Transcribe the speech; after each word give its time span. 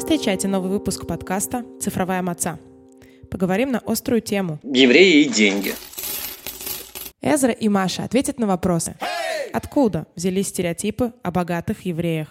Встречайте 0.00 0.48
новый 0.48 0.70
выпуск 0.70 1.06
подкаста 1.06 1.62
«Цифровая 1.78 2.22
маца». 2.22 2.58
Поговорим 3.30 3.70
на 3.70 3.80
острую 3.80 4.22
тему. 4.22 4.58
Евреи 4.62 5.24
и 5.24 5.28
деньги. 5.28 5.74
Эзра 7.20 7.52
и 7.52 7.68
Маша 7.68 8.04
ответят 8.04 8.38
на 8.38 8.46
вопросы. 8.46 8.96
Откуда 9.52 10.06
взялись 10.16 10.48
стереотипы 10.48 11.12
о 11.22 11.30
богатых 11.30 11.84
евреях? 11.84 12.28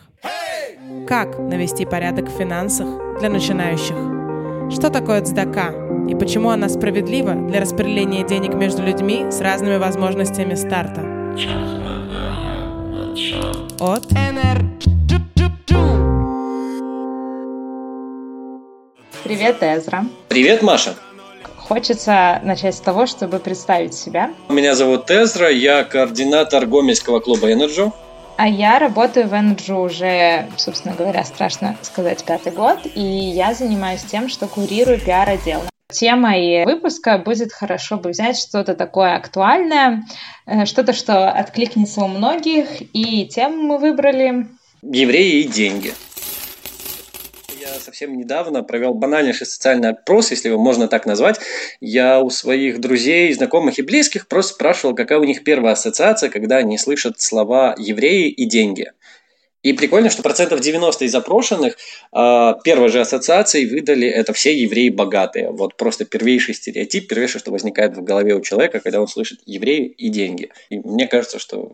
Как 1.08 1.38
навести 1.38 1.86
порядок 1.86 2.28
в 2.30 2.38
финансах 2.40 3.20
для 3.20 3.30
начинающих? 3.30 4.74
Что 4.76 4.90
такое 4.90 5.22
цдака 5.22 5.70
и 6.10 6.16
почему 6.16 6.50
она 6.50 6.70
справедлива 6.70 7.36
для 7.36 7.62
распределения 7.62 8.26
денег 8.26 8.56
между 8.56 8.84
людьми 8.84 9.28
с 9.30 9.42
разными 9.42 9.78
возможностями 9.78 10.56
старта? 10.56 11.02
От 13.80 14.12
Привет, 19.30 19.62
Эзра. 19.62 20.06
Привет, 20.28 20.64
Маша. 20.64 20.96
Хочется 21.56 22.42
начать 22.44 22.74
с 22.74 22.80
того, 22.80 23.06
чтобы 23.06 23.38
представить 23.38 23.94
себя. 23.94 24.34
Меня 24.50 24.74
зовут 24.74 25.12
Эзра, 25.12 25.52
я 25.52 25.84
координатор 25.84 26.66
Гомельского 26.66 27.20
клуба 27.20 27.52
Energy. 27.52 27.94
А 28.38 28.48
я 28.48 28.80
работаю 28.80 29.28
в 29.28 29.34
Energy 29.34 29.72
уже, 29.72 30.48
собственно 30.58 30.96
говоря, 30.96 31.24
страшно 31.26 31.78
сказать, 31.84 32.24
пятый 32.24 32.54
год, 32.54 32.80
и 32.96 33.02
я 33.02 33.54
занимаюсь 33.54 34.02
тем, 34.02 34.30
что 34.30 34.48
курирую 34.48 35.00
пиар-отдел. 35.00 35.62
Темой 35.92 36.66
выпуска 36.66 37.20
будет 37.20 37.54
хорошо 37.54 37.98
бы 37.98 38.10
взять 38.10 38.36
что-то 38.36 38.74
такое 38.74 39.14
актуальное, 39.14 40.06
э, 40.48 40.66
что-то, 40.66 40.92
что 40.92 41.30
откликнется 41.30 42.02
у 42.02 42.08
многих, 42.08 42.82
и 42.96 43.28
тему 43.28 43.62
мы 43.62 43.78
выбрали... 43.78 44.48
Евреи 44.82 45.44
и 45.44 45.48
деньги 45.48 45.94
совсем 47.80 48.18
недавно 48.18 48.64
провел 48.64 48.94
банальнейший 48.94 49.48
социальный 49.48 49.90
опрос, 49.90 50.32
если 50.32 50.50
его 50.50 50.60
можно 50.60 50.88
так 50.88 51.06
назвать. 51.06 51.40
Я 51.80 52.22
у 52.22 52.30
своих 52.30 52.80
друзей, 52.80 53.34
знакомых 53.34 53.80
и 53.80 53.82
близких 53.82 54.28
просто 54.28 54.54
спрашивал, 54.54 54.96
какая 54.96 55.20
у 55.20 55.24
них 55.24 55.44
первая 55.44 55.74
ассоциация, 55.74 56.30
когда 56.30 56.58
они 56.58 56.78
слышат 56.78 57.20
слова 57.20 57.76
«евреи» 57.78 58.30
и 58.30 58.46
«деньги». 58.46 58.92
И 59.62 59.74
прикольно, 59.74 60.10
что 60.10 60.24
процентов 60.24 60.62
90 60.62 61.04
из 61.04 61.12
запрошенных 61.12 61.76
э, 62.14 62.54
первой 62.64 62.88
же 62.88 63.02
ассоциацией 63.02 63.70
выдали 63.70 64.08
это 64.08 64.32
все 64.32 64.58
евреи 64.58 64.88
богатые. 64.88 65.52
Вот 65.52 65.76
просто 65.76 66.06
первейший 66.06 66.54
стереотип, 66.54 67.10
первейшее, 67.10 67.42
что 67.42 67.52
возникает 67.52 67.98
в 67.98 68.02
голове 68.02 68.36
у 68.36 68.42
человека, 68.42 68.80
когда 68.80 69.02
он 69.02 69.10
слышит 69.10 69.42
евреи 69.46 69.88
и 69.88 70.08
деньги. 70.08 70.50
И 70.70 70.80
мне 70.80 71.08
кажется, 71.08 71.40
что 71.40 71.74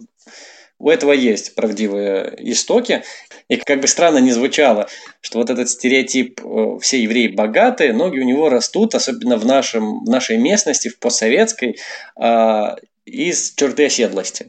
у 0.79 0.89
этого 0.89 1.13
есть 1.13 1.55
правдивые 1.55 2.35
истоки. 2.51 3.03
И 3.47 3.57
как 3.57 3.81
бы 3.81 3.87
странно 3.87 4.17
не 4.17 4.31
звучало, 4.31 4.87
что 5.21 5.39
вот 5.39 5.49
этот 5.49 5.69
стереотип 5.69 6.41
э, 6.43 6.77
«все 6.81 7.01
евреи 7.01 7.27
богатые», 7.27 7.93
ноги 7.93 8.19
у 8.19 8.25
него 8.25 8.49
растут, 8.49 8.95
особенно 8.95 9.37
в, 9.37 9.45
нашем, 9.45 10.03
в 10.03 10.09
нашей 10.09 10.37
местности, 10.37 10.89
в 10.89 10.99
постсоветской, 10.99 11.77
а, 12.15 12.75
из 13.05 13.53
черты 13.53 13.85
оседлости. 13.85 14.47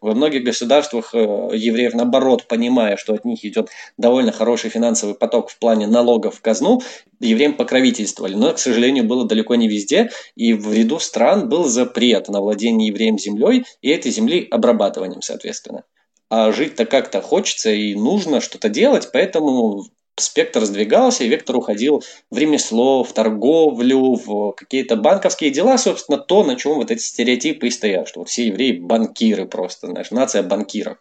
Во 0.00 0.14
многих 0.14 0.44
государствах 0.44 1.14
э, 1.14 1.18
евреев, 1.18 1.94
наоборот, 1.94 2.46
понимая, 2.46 2.96
что 2.96 3.14
от 3.14 3.24
них 3.24 3.44
идет 3.44 3.68
довольно 3.96 4.32
хороший 4.32 4.70
финансовый 4.70 5.14
поток 5.14 5.50
в 5.50 5.58
плане 5.58 5.86
налогов 5.86 6.36
в 6.36 6.40
казну, 6.40 6.80
евреям 7.20 7.54
покровительствовали. 7.54 8.34
Но, 8.34 8.52
к 8.52 8.58
сожалению, 8.58 9.04
было 9.04 9.26
далеко 9.26 9.56
не 9.56 9.68
везде, 9.68 10.10
и 10.36 10.52
в 10.52 10.72
ряду 10.72 11.00
стран 11.00 11.48
был 11.48 11.64
запрет 11.64 12.28
на 12.28 12.40
владение 12.40 12.88
евреем 12.88 13.18
землей 13.18 13.64
и 13.82 13.88
этой 13.90 14.12
земли 14.12 14.46
обрабатыванием, 14.50 15.22
соответственно. 15.22 15.84
А 16.30 16.52
жить-то 16.52 16.84
как-то 16.84 17.20
хочется 17.20 17.70
и 17.70 17.94
нужно 17.94 18.40
что-то 18.40 18.68
делать, 18.68 19.08
поэтому 19.12 19.86
спектр 20.20 20.64
сдвигался, 20.64 21.24
и 21.24 21.28
вектор 21.28 21.56
уходил 21.56 22.02
в 22.30 22.38
ремесло, 22.38 23.04
в 23.04 23.12
торговлю, 23.12 24.14
в 24.14 24.52
какие-то 24.52 24.96
банковские 24.96 25.50
дела, 25.50 25.78
собственно, 25.78 26.18
то, 26.18 26.44
на 26.44 26.56
чем 26.56 26.74
вот 26.74 26.90
эти 26.90 27.00
стереотипы 27.00 27.66
и 27.68 27.70
стоят, 27.70 28.08
что 28.08 28.20
вот 28.20 28.28
все 28.28 28.46
евреи 28.46 28.78
банкиры 28.78 29.46
просто, 29.46 29.88
знаешь, 29.88 30.10
нация 30.10 30.42
банкиров. 30.42 30.98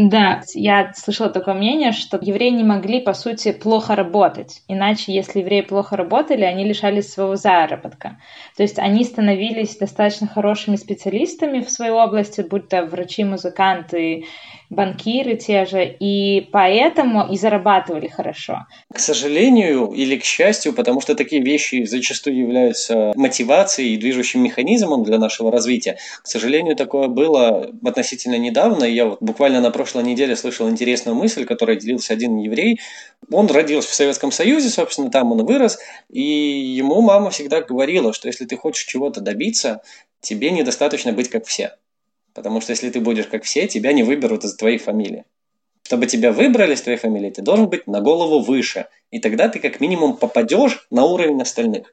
Да, 0.00 0.42
я 0.54 0.92
слышала 0.94 1.28
такое 1.28 1.54
мнение, 1.54 1.90
что 1.90 2.20
евреи 2.22 2.50
не 2.50 2.62
могли, 2.62 3.00
по 3.00 3.14
сути, 3.14 3.50
плохо 3.50 3.96
работать. 3.96 4.62
Иначе, 4.68 5.12
если 5.12 5.40
евреи 5.40 5.62
плохо 5.62 5.96
работали, 5.96 6.44
они 6.44 6.64
лишались 6.64 7.12
своего 7.12 7.34
заработка. 7.34 8.20
То 8.56 8.62
есть 8.62 8.78
они 8.78 9.02
становились 9.02 9.76
достаточно 9.76 10.28
хорошими 10.28 10.76
специалистами 10.76 11.62
в 11.62 11.70
своей 11.70 11.90
области, 11.90 12.42
будь 12.42 12.68
то 12.68 12.84
врачи, 12.84 13.24
музыканты 13.24 14.26
банкиры 14.70 15.36
те 15.36 15.64
же, 15.64 15.84
и 15.84 16.48
поэтому 16.52 17.32
и 17.32 17.36
зарабатывали 17.36 18.08
хорошо. 18.08 18.66
К 18.92 18.98
сожалению 18.98 19.92
или 19.92 20.16
к 20.16 20.24
счастью, 20.24 20.74
потому 20.74 21.00
что 21.00 21.14
такие 21.14 21.42
вещи 21.42 21.84
зачастую 21.84 22.36
являются 22.36 23.12
мотивацией 23.16 23.94
и 23.94 23.96
движущим 23.96 24.42
механизмом 24.42 25.04
для 25.04 25.18
нашего 25.18 25.50
развития. 25.50 25.98
К 26.22 26.26
сожалению, 26.26 26.76
такое 26.76 27.08
было 27.08 27.70
относительно 27.84 28.36
недавно. 28.36 28.84
Я 28.84 29.06
вот 29.06 29.22
буквально 29.22 29.60
на 29.60 29.70
прошлой 29.70 30.04
неделе 30.04 30.36
слышал 30.36 30.68
интересную 30.68 31.14
мысль, 31.14 31.44
которой 31.44 31.76
делился 31.76 32.12
один 32.12 32.36
еврей. 32.36 32.80
Он 33.32 33.46
родился 33.46 33.90
в 33.90 33.94
Советском 33.94 34.32
Союзе, 34.32 34.68
собственно, 34.68 35.10
там 35.10 35.32
он 35.32 35.44
вырос, 35.44 35.78
и 36.10 36.20
ему 36.20 37.00
мама 37.00 37.30
всегда 37.30 37.62
говорила, 37.62 38.12
что 38.12 38.28
если 38.28 38.44
ты 38.44 38.56
хочешь 38.56 38.84
чего-то 38.84 39.20
добиться, 39.20 39.82
тебе 40.20 40.50
недостаточно 40.50 41.12
быть 41.12 41.30
как 41.30 41.46
все. 41.46 41.72
Потому 42.38 42.60
что 42.60 42.70
если 42.70 42.88
ты 42.88 43.00
будешь 43.00 43.26
как 43.26 43.42
все, 43.42 43.66
тебя 43.66 43.92
не 43.92 44.04
выберут 44.04 44.44
из 44.44 44.54
твоей 44.54 44.78
фамилии. 44.78 45.24
Чтобы 45.82 46.06
тебя 46.06 46.30
выбрали 46.30 46.74
из 46.74 46.82
твоей 46.82 46.96
фамилии, 46.96 47.30
ты 47.30 47.42
должен 47.42 47.68
быть 47.68 47.88
на 47.88 48.00
голову 48.00 48.38
выше. 48.38 48.86
И 49.10 49.18
тогда 49.18 49.48
ты 49.48 49.58
как 49.58 49.80
минимум 49.80 50.16
попадешь 50.16 50.86
на 50.88 51.04
уровень 51.04 51.42
остальных. 51.42 51.92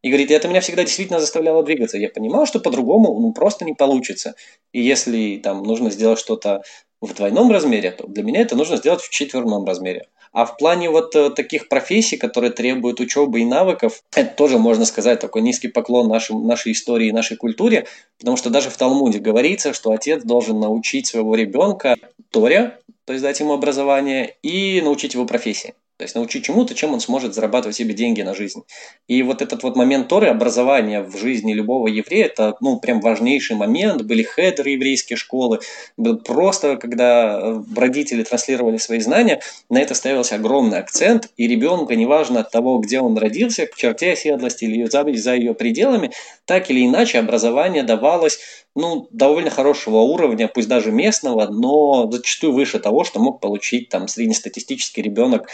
И 0.00 0.08
говорит, 0.08 0.30
это 0.30 0.48
меня 0.48 0.62
всегда 0.62 0.84
действительно 0.84 1.20
заставляло 1.20 1.62
двигаться. 1.62 1.98
Я 1.98 2.08
понимал, 2.08 2.46
что 2.46 2.58
по-другому 2.58 3.20
ну, 3.20 3.34
просто 3.34 3.66
не 3.66 3.74
получится. 3.74 4.34
И 4.72 4.80
если 4.80 5.36
там 5.36 5.62
нужно 5.62 5.90
сделать 5.90 6.18
что-то 6.18 6.62
в 7.02 7.12
двойном 7.12 7.52
размере, 7.52 7.90
то 7.90 8.06
для 8.06 8.22
меня 8.22 8.40
это 8.40 8.56
нужно 8.56 8.78
сделать 8.78 9.02
в 9.02 9.10
четверном 9.10 9.66
размере. 9.66 10.08
А 10.32 10.46
в 10.46 10.56
плане 10.56 10.88
вот 10.88 11.14
э, 11.14 11.30
таких 11.30 11.68
профессий, 11.68 12.16
которые 12.16 12.50
требуют 12.50 13.00
учебы 13.00 13.40
и 13.40 13.44
навыков, 13.44 14.02
это 14.14 14.34
тоже, 14.34 14.58
можно 14.58 14.86
сказать, 14.86 15.20
такой 15.20 15.42
низкий 15.42 15.68
поклон 15.68 16.08
нашим, 16.08 16.46
нашей 16.46 16.72
истории 16.72 17.08
и 17.08 17.12
нашей 17.12 17.36
культуре, 17.36 17.86
потому 18.18 18.38
что 18.38 18.48
даже 18.48 18.70
в 18.70 18.76
Талмуде 18.78 19.18
говорится, 19.18 19.74
что 19.74 19.92
отец 19.92 20.22
должен 20.24 20.58
научить 20.58 21.06
своего 21.06 21.34
ребенка 21.34 21.96
Торе, 22.30 22.78
то 23.04 23.12
есть 23.12 23.22
дать 23.22 23.40
ему 23.40 23.52
образование, 23.52 24.36
и 24.42 24.80
научить 24.80 25.14
его 25.14 25.26
профессии. 25.26 25.74
То 26.02 26.04
есть 26.04 26.16
научить 26.16 26.44
чему-то, 26.44 26.74
чем 26.74 26.94
он 26.94 26.98
сможет 26.98 27.32
зарабатывать 27.32 27.76
себе 27.76 27.94
деньги 27.94 28.22
на 28.22 28.34
жизнь. 28.34 28.64
И 29.06 29.22
вот 29.22 29.40
этот 29.40 29.62
вот 29.62 29.76
момент 29.76 30.08
Торы, 30.08 30.26
образования 30.26 31.00
в 31.00 31.16
жизни 31.16 31.52
любого 31.52 31.86
еврея, 31.86 32.24
это 32.24 32.56
ну 32.60 32.80
прям 32.80 33.00
важнейший 33.00 33.54
момент. 33.54 34.02
Были 34.02 34.24
хедеры 34.24 34.70
еврейские 34.70 35.16
школы. 35.16 35.60
Был 35.96 36.18
просто, 36.18 36.76
когда 36.76 37.38
э, 37.40 37.62
родители 37.76 38.24
транслировали 38.24 38.78
свои 38.78 38.98
знания, 38.98 39.42
на 39.70 39.78
это 39.78 39.94
ставился 39.94 40.34
огромный 40.34 40.78
акцент. 40.78 41.28
И 41.36 41.46
ребенка, 41.46 41.94
неважно 41.94 42.40
от 42.40 42.50
того, 42.50 42.78
где 42.78 42.98
он 42.98 43.16
родился, 43.16 43.68
в 43.72 43.76
черте 43.76 44.10
оседлости 44.10 44.64
или 44.64 44.84
за, 44.86 45.04
за 45.14 45.34
ее 45.36 45.54
пределами, 45.54 46.10
так 46.46 46.68
или 46.68 46.84
иначе 46.84 47.20
образование 47.20 47.84
давалось 47.84 48.40
ну, 48.74 49.06
довольно 49.10 49.50
хорошего 49.50 49.98
уровня, 49.98 50.48
пусть 50.48 50.68
даже 50.68 50.90
местного, 50.90 51.46
но 51.48 52.10
зачастую 52.10 52.54
выше 52.54 52.78
того, 52.78 53.04
что 53.04 53.20
мог 53.20 53.40
получить 53.40 53.90
там 53.90 54.08
среднестатистический 54.08 55.02
ребенок 55.02 55.48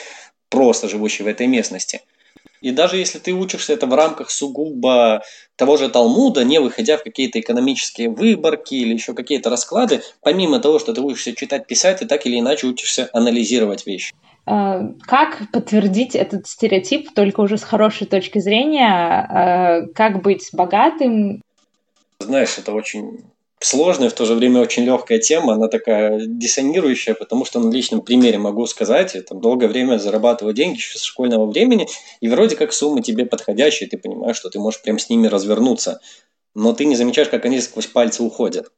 просто 0.49 0.89
живущий 0.89 1.23
в 1.23 1.27
этой 1.27 1.47
местности. 1.47 2.03
И 2.61 2.73
даже 2.73 2.97
если 2.97 3.19
ты 3.19 3.33
учишься 3.33 3.73
это 3.73 3.87
в 3.87 3.95
рамках 3.95 4.31
сугубо 4.31 5.23
того 5.57 5.77
же 5.77 5.89
Талмуда, 5.89 6.45
не 6.45 6.61
выходя 6.61 6.97
в 6.97 7.05
какие-то 7.05 7.39
экономические 7.39 8.11
выборки 8.11 8.75
или 8.75 8.95
еще 8.95 9.15
какие-то 9.15 9.51
расклады, 9.51 10.03
помимо 10.23 10.59
того, 10.59 10.79
что 10.79 10.93
ты 10.93 11.01
учишься 11.01 11.35
читать, 11.35 11.67
писать, 11.67 11.99
ты 11.99 12.07
так 12.07 12.27
или 12.27 12.39
иначе 12.39 12.67
учишься 12.67 13.09
анализировать 13.13 13.87
вещи. 13.87 14.13
А, 14.47 14.81
как 15.07 15.51
подтвердить 15.53 16.17
этот 16.17 16.47
стереотип 16.47 17.13
только 17.15 17.41
уже 17.41 17.59
с 17.59 17.63
хорошей 17.63 18.07
точки 18.07 18.39
зрения? 18.39 18.89
А, 18.89 19.87
как 19.95 20.23
быть 20.23 20.49
богатым? 20.53 21.43
Знаешь, 22.19 22.59
это 22.59 22.73
очень 22.73 23.25
сложная, 23.61 24.11
в 24.11 24.13
то 24.13 24.25
же 24.25 24.35
время 24.35 24.61
очень 24.61 24.85
легкая 24.85 25.19
тема, 25.19 25.55
она 25.55 25.69
такая 25.69 26.21
диссонирующая, 26.27 27.15
потому 27.15 27.45
что 27.45 27.61
на 27.61 27.73
личном 27.73 28.01
примере 28.01 28.39
могу 28.39 28.67
сказать, 28.67 29.15
я 29.15 29.23
там 29.23 29.41
долгое 29.41 29.69
время 29.69 29.99
зарабатываю 29.99 30.55
деньги 30.55 30.77
еще 30.77 30.99
с 30.99 31.03
школьного 31.03 31.47
времени, 31.47 31.89
и 32.21 32.29
вроде 32.29 32.57
как 32.57 32.73
суммы 32.73 33.03
тебе 33.03 33.27
подходящие, 33.27 33.89
ты 33.89 33.99
понимаешь, 33.99 34.37
что 34.37 34.51
ты 34.51 34.59
можешь 34.59 34.83
прям 34.83 34.99
с 34.99 35.09
ними 35.09 35.27
развернуться, 35.27 36.01
но 36.55 36.73
ты 36.73 36.85
не 36.85 36.97
замечаешь, 36.97 37.29
как 37.29 37.45
они 37.45 37.61
сквозь 37.61 37.87
пальцы 37.87 38.23
уходят. 38.23 38.71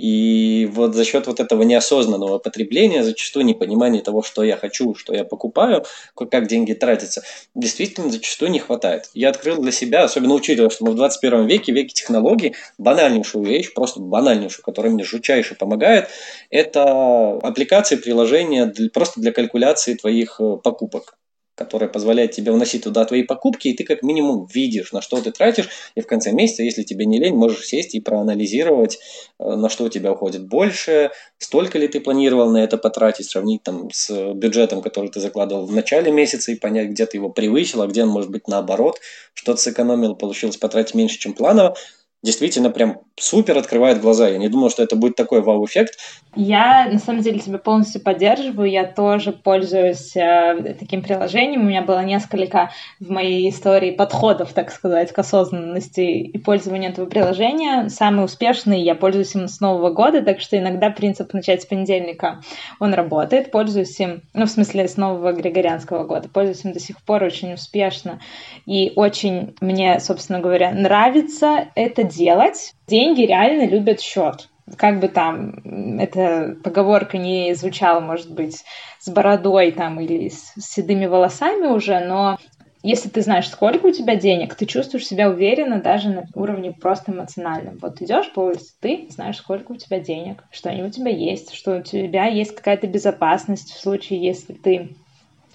И 0.00 0.64
вот 0.72 0.94
за 0.94 1.04
счет 1.04 1.26
вот 1.26 1.40
этого 1.40 1.62
неосознанного 1.62 2.38
потребления, 2.38 3.04
зачастую 3.04 3.44
непонимания 3.44 4.00
того, 4.00 4.22
что 4.22 4.42
я 4.42 4.56
хочу, 4.56 4.94
что 4.94 5.14
я 5.14 5.24
покупаю, 5.24 5.84
как 6.14 6.46
деньги 6.46 6.72
тратятся, 6.72 7.22
действительно 7.54 8.10
зачастую 8.10 8.50
не 8.50 8.60
хватает. 8.60 9.10
Я 9.12 9.28
открыл 9.28 9.60
для 9.60 9.72
себя, 9.72 10.04
особенно 10.04 10.32
учитывая, 10.32 10.70
что 10.70 10.86
мы 10.86 10.92
в 10.92 10.94
21 10.94 11.46
веке, 11.46 11.72
веке 11.72 11.92
технологий, 11.92 12.54
банальнейшую 12.78 13.44
вещь, 13.44 13.74
просто 13.74 14.00
банальнейшую, 14.00 14.64
которая 14.64 14.90
мне 14.90 15.04
жутчайше 15.04 15.54
помогает, 15.54 16.08
это 16.48 17.32
аппликации, 17.42 17.96
приложения 17.96 18.64
для, 18.64 18.88
просто 18.88 19.20
для 19.20 19.32
калькуляции 19.32 19.92
твоих 19.92 20.40
э, 20.40 20.56
покупок 20.64 21.19
которая 21.60 21.90
позволяет 21.90 22.30
тебе 22.30 22.52
вносить 22.52 22.84
туда 22.84 23.04
твои 23.04 23.22
покупки, 23.22 23.68
и 23.68 23.74
ты 23.74 23.84
как 23.84 24.02
минимум 24.02 24.46
видишь, 24.46 24.92
на 24.92 25.02
что 25.02 25.20
ты 25.20 25.30
тратишь, 25.30 25.68
и 25.94 26.00
в 26.00 26.06
конце 26.06 26.32
месяца, 26.32 26.62
если 26.62 26.84
тебе 26.84 27.04
не 27.04 27.20
лень, 27.20 27.34
можешь 27.34 27.66
сесть 27.66 27.94
и 27.94 28.00
проанализировать, 28.00 28.98
э, 29.38 29.44
на 29.44 29.68
что 29.68 29.84
у 29.84 29.88
тебя 29.90 30.12
уходит 30.12 30.48
больше, 30.48 31.10
столько 31.36 31.76
ли 31.76 31.86
ты 31.86 32.00
планировал 32.00 32.50
на 32.50 32.64
это 32.64 32.78
потратить, 32.78 33.26
сравнить 33.26 33.62
там 33.62 33.90
с 33.92 34.32
бюджетом, 34.32 34.80
который 34.80 35.10
ты 35.10 35.20
закладывал 35.20 35.66
в 35.66 35.72
начале 35.72 36.10
месяца, 36.10 36.50
и 36.50 36.54
понять, 36.54 36.88
где 36.88 37.04
ты 37.04 37.18
его 37.18 37.28
превысил, 37.28 37.82
а 37.82 37.86
где 37.86 38.04
он 38.04 38.08
может 38.08 38.30
быть 38.30 38.48
наоборот, 38.48 38.98
что-то 39.34 39.60
сэкономил, 39.60 40.14
получилось 40.16 40.56
потратить 40.56 40.94
меньше, 40.94 41.18
чем 41.18 41.34
планово 41.34 41.76
действительно 42.22 42.70
прям 42.70 42.98
супер 43.18 43.56
открывает 43.56 44.00
глаза. 44.00 44.28
Я 44.28 44.38
не 44.38 44.48
думал, 44.48 44.70
что 44.70 44.82
это 44.82 44.96
будет 44.96 45.16
такой 45.16 45.40
вау-эффект. 45.40 45.98
Я, 46.36 46.88
на 46.90 46.98
самом 46.98 47.22
деле, 47.22 47.38
тебя 47.38 47.58
полностью 47.58 48.00
поддерживаю. 48.00 48.70
Я 48.70 48.84
тоже 48.84 49.32
пользуюсь 49.32 50.14
э, 50.16 50.76
таким 50.78 51.02
приложением. 51.02 51.62
У 51.62 51.68
меня 51.68 51.82
было 51.82 52.04
несколько 52.04 52.70
в 53.00 53.10
моей 53.10 53.48
истории 53.48 53.90
подходов, 53.90 54.52
так 54.52 54.70
сказать, 54.70 55.12
к 55.12 55.18
осознанности 55.18 56.00
и 56.00 56.38
пользованию 56.38 56.90
этого 56.90 57.06
приложения. 57.06 57.88
Самый 57.88 58.24
успешный 58.24 58.80
я 58.82 58.94
пользуюсь 58.94 59.34
им 59.34 59.48
с 59.48 59.60
Нового 59.60 59.90
года, 59.90 60.22
так 60.22 60.40
что 60.40 60.58
иногда 60.58 60.90
принцип 60.90 61.32
начать 61.32 61.62
с 61.62 61.66
понедельника, 61.66 62.42
он 62.78 62.94
работает. 62.94 63.50
Пользуюсь 63.50 63.98
им, 63.98 64.22
ну, 64.34 64.46
в 64.46 64.50
смысле, 64.50 64.88
с 64.88 64.96
нового 64.96 65.32
григорианского 65.32 66.04
года. 66.04 66.28
Пользуюсь 66.28 66.64
им 66.64 66.72
до 66.72 66.80
сих 66.80 67.02
пор 67.02 67.24
очень 67.24 67.54
успешно. 67.54 68.20
И 68.66 68.92
очень 68.94 69.54
мне, 69.60 69.98
собственно 70.00 70.40
говоря, 70.40 70.72
нравится 70.72 71.68
это 71.74 72.09
делать. 72.10 72.72
Деньги 72.86 73.22
реально 73.22 73.66
любят 73.66 74.00
счет. 74.00 74.48
Как 74.76 75.00
бы 75.00 75.08
там 75.08 75.98
эта 75.98 76.56
поговорка 76.62 77.18
не 77.18 77.54
звучала, 77.54 78.00
может 78.00 78.32
быть, 78.32 78.64
с 78.98 79.08
бородой 79.08 79.72
там 79.72 80.00
или 80.00 80.28
с 80.28 80.52
седыми 80.58 81.06
волосами 81.06 81.66
уже, 81.66 81.98
но 82.00 82.38
если 82.82 83.08
ты 83.10 83.20
знаешь, 83.20 83.48
сколько 83.48 83.86
у 83.86 83.90
тебя 83.90 84.16
денег, 84.16 84.54
ты 84.54 84.64
чувствуешь 84.64 85.06
себя 85.06 85.28
уверенно 85.28 85.80
даже 85.80 86.08
на 86.08 86.24
уровне 86.34 86.72
просто 86.72 87.12
эмоциональном. 87.12 87.78
Вот 87.80 88.00
идешь 88.00 88.32
по 88.32 88.40
улице, 88.40 88.72
ты 88.80 89.06
знаешь, 89.10 89.36
сколько 89.36 89.72
у 89.72 89.76
тебя 89.76 90.00
денег, 90.00 90.44
что 90.50 90.70
они 90.70 90.82
у 90.82 90.90
тебя 90.90 91.10
есть, 91.10 91.52
что 91.52 91.78
у 91.78 91.82
тебя 91.82 92.26
есть 92.26 92.54
какая-то 92.54 92.86
безопасность 92.86 93.72
в 93.72 93.80
случае, 93.80 94.24
если 94.24 94.54
ты 94.54 94.96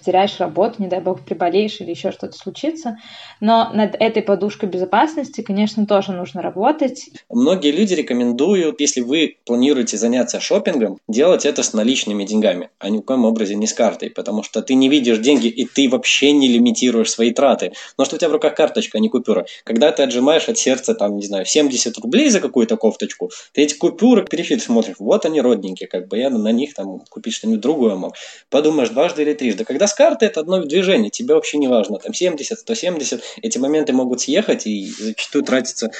потеряешь 0.06 0.38
работу, 0.38 0.76
не 0.78 0.86
дай 0.86 1.00
бог 1.00 1.24
приболеешь 1.24 1.80
или 1.80 1.90
еще 1.90 2.12
что-то 2.12 2.38
случится. 2.38 2.98
Но 3.40 3.70
над 3.74 3.96
этой 3.98 4.22
подушкой 4.22 4.68
безопасности, 4.68 5.40
конечно, 5.40 5.84
тоже 5.84 6.12
нужно 6.12 6.42
работать. 6.42 7.10
Многие 7.28 7.72
люди 7.72 7.94
рекомендуют, 7.94 8.80
если 8.80 9.00
вы 9.00 9.38
планируете 9.44 9.96
заняться 9.96 10.38
шопингом, 10.38 10.98
делать 11.08 11.44
это 11.44 11.64
с 11.64 11.72
наличными 11.72 12.24
деньгами, 12.24 12.70
а 12.78 12.88
ни 12.88 12.98
в 12.98 13.02
коем 13.02 13.24
образе 13.24 13.56
не 13.56 13.66
с 13.66 13.72
картой, 13.72 14.10
потому 14.10 14.44
что 14.44 14.62
ты 14.62 14.74
не 14.74 14.88
видишь 14.88 15.18
деньги 15.18 15.48
и 15.48 15.64
ты 15.64 15.88
вообще 15.88 16.30
не 16.30 16.46
лимитируешь 16.46 17.10
свои 17.10 17.32
траты. 17.32 17.72
Но 17.98 18.04
что 18.04 18.14
у 18.14 18.18
тебя 18.18 18.28
в 18.28 18.32
руках 18.32 18.54
карточка, 18.54 18.98
а 18.98 19.00
не 19.00 19.08
купюра. 19.08 19.46
Когда 19.64 19.90
ты 19.90 20.04
отжимаешь 20.04 20.48
от 20.48 20.56
сердца, 20.56 20.94
там, 20.94 21.16
не 21.16 21.26
знаю, 21.26 21.46
70 21.46 21.98
рублей 21.98 22.28
за 22.30 22.40
какую-то 22.40 22.76
кофточку, 22.76 23.32
ты 23.52 23.62
эти 23.62 23.74
купюры 23.74 24.24
перефит 24.24 24.62
смотришь, 24.62 24.96
вот 25.00 25.26
они 25.26 25.40
родненькие, 25.40 25.88
как 25.88 26.06
бы 26.06 26.18
я 26.18 26.30
на 26.30 26.52
них 26.52 26.74
там 26.74 27.00
купить 27.10 27.34
что-нибудь 27.34 27.60
другое 27.60 27.96
мог. 27.96 28.14
Подумаешь 28.50 28.90
дважды 28.90 29.22
или 29.22 29.34
трижды. 29.34 29.64
Когда 29.64 29.88
карты 29.96 30.26
это 30.26 30.40
одно 30.40 30.62
движение, 30.62 31.10
тебе 31.10 31.34
вообще 31.34 31.58
не 31.58 31.68
важно, 31.68 31.98
там 31.98 32.14
70, 32.14 32.58
170, 32.58 33.22
эти 33.42 33.58
моменты 33.58 33.92
могут 33.92 34.20
съехать 34.20 34.66
и 34.66 34.86
зачастую 34.86 35.44
тратится 35.44 35.90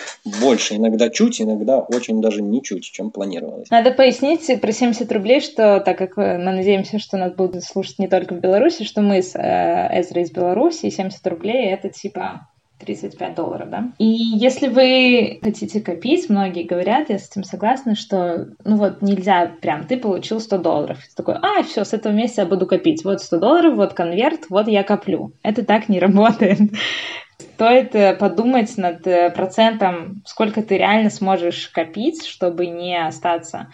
больше, 0.40 0.76
иногда 0.76 1.08
чуть, 1.10 1.40
иногда 1.40 1.78
очень 1.78 2.20
даже 2.20 2.43
не 2.43 2.62
чуть, 2.62 2.84
чем 2.84 3.10
планировалось. 3.10 3.70
Надо 3.70 3.90
пояснить 3.90 4.60
про 4.60 4.72
70 4.72 5.10
рублей, 5.12 5.40
что 5.40 5.81
так 5.81 5.98
как 5.98 6.16
мы 6.16 6.37
надеемся, 6.38 6.98
что 6.98 7.16
нас 7.16 7.32
будут 7.32 7.64
слушать 7.64 7.98
не 7.98 8.08
только 8.08 8.34
в 8.34 8.40
Беларуси, 8.40 8.84
что 8.84 9.00
мы 9.00 9.22
с 9.22 9.34
э, 9.34 10.00
Эзрой 10.00 10.25
из 10.25 10.31
Беларуси, 10.31 10.87
и 10.87 10.90
70 10.90 11.26
рублей 11.26 11.70
это 11.72 11.88
типа 11.88 12.48
35 12.78 13.34
долларов, 13.34 13.70
да. 13.70 13.90
И 13.99 14.06
если 14.06 14.69
вы 14.69 15.38
хотите 15.43 15.81
копить, 15.81 16.28
многие 16.28 16.64
говорят, 16.64 17.08
я 17.08 17.19
с 17.19 17.28
этим 17.31 17.44
согласна, 17.44 17.94
что, 17.94 18.49
ну 18.64 18.76
вот, 18.76 19.02
нельзя 19.02 19.50
прям, 19.61 19.87
ты 19.87 19.96
получил 19.96 20.40
100 20.40 20.58
долларов. 20.58 20.99
Ты 20.99 21.14
такой, 21.17 21.37
а, 21.37 21.62
все, 21.62 21.84
с 21.84 21.93
этого 21.93 22.12
месяца 22.12 22.43
я 22.43 22.46
буду 22.46 22.67
копить. 22.67 23.05
Вот 23.05 23.23
100 23.23 23.38
долларов, 23.38 23.76
вот 23.76 23.94
конверт, 23.94 24.46
вот 24.50 24.69
я 24.69 24.82
коплю. 24.82 25.32
Это 25.43 25.64
так 25.64 25.88
не 25.88 25.99
работает. 25.99 26.58
Стоит 27.38 27.94
э, 27.94 28.14
подумать 28.14 28.76
над 28.76 29.06
э, 29.06 29.31
процентом, 29.31 30.22
сколько 30.26 30.62
ты 30.62 30.76
реально 30.76 31.11
сможешь 31.11 31.69
копить, 31.69 32.26
чтобы 32.26 32.67
не 32.67 32.99
остаться 32.99 33.69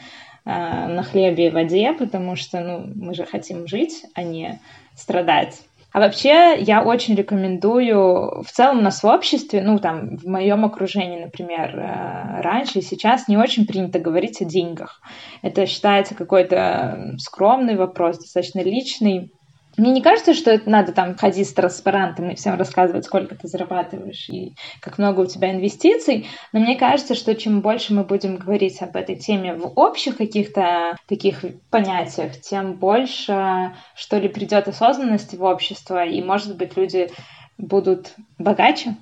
э, 0.44 0.50
на 0.50 1.02
хлебе 1.02 1.48
и 1.48 1.50
воде, 1.50 1.92
потому 1.92 2.36
что, 2.36 2.60
ну, 2.60 2.88
мы 2.94 3.14
же 3.14 3.24
хотим 3.24 3.66
жить, 3.66 4.04
а 4.14 4.22
не 4.22 4.60
страдать. 4.96 5.62
А 5.92 6.00
вообще 6.00 6.56
я 6.58 6.82
очень 6.82 7.14
рекомендую 7.14 8.42
в 8.42 8.50
целом 8.50 8.78
у 8.78 8.82
нас 8.82 9.02
в 9.02 9.06
обществе, 9.06 9.62
ну 9.62 9.78
там 9.78 10.16
в 10.16 10.26
моем 10.26 10.64
окружении, 10.64 11.22
например, 11.22 11.78
э, 11.78 12.40
раньше 12.40 12.78
и 12.78 12.82
сейчас 12.82 13.28
не 13.28 13.36
очень 13.36 13.66
принято 13.66 13.98
говорить 13.98 14.40
о 14.40 14.46
деньгах. 14.46 15.02
Это 15.42 15.66
считается 15.66 16.14
какой-то 16.14 17.14
скромный 17.18 17.76
вопрос, 17.76 18.18
достаточно 18.18 18.60
личный. 18.60 19.30
Мне 19.76 19.90
не 19.90 20.02
кажется, 20.02 20.34
что 20.34 20.50
это 20.50 20.68
надо 20.68 20.92
там 20.92 21.16
ходить 21.16 21.48
с 21.48 21.52
транспарантом 21.54 22.30
и 22.30 22.34
всем 22.34 22.58
рассказывать, 22.58 23.06
сколько 23.06 23.34
ты 23.34 23.48
зарабатываешь 23.48 24.28
и 24.28 24.54
как 24.80 24.98
много 24.98 25.20
у 25.20 25.26
тебя 25.26 25.50
инвестиций, 25.50 26.26
но 26.52 26.60
мне 26.60 26.76
кажется, 26.76 27.14
что 27.14 27.34
чем 27.34 27.62
больше 27.62 27.94
мы 27.94 28.04
будем 28.04 28.36
говорить 28.36 28.82
об 28.82 28.96
этой 28.96 29.16
теме 29.16 29.54
в 29.54 29.72
общих 29.78 30.18
каких-то 30.18 30.96
таких 31.08 31.44
понятиях, 31.70 32.38
тем 32.40 32.74
больше, 32.74 33.74
что 33.94 34.18
ли, 34.18 34.28
придет 34.28 34.68
осознанности 34.68 35.36
в 35.36 35.42
общество, 35.42 36.04
и, 36.04 36.22
может 36.22 36.56
быть, 36.56 36.76
люди 36.76 37.10
будут 37.56 38.14
богаче. 38.38 38.96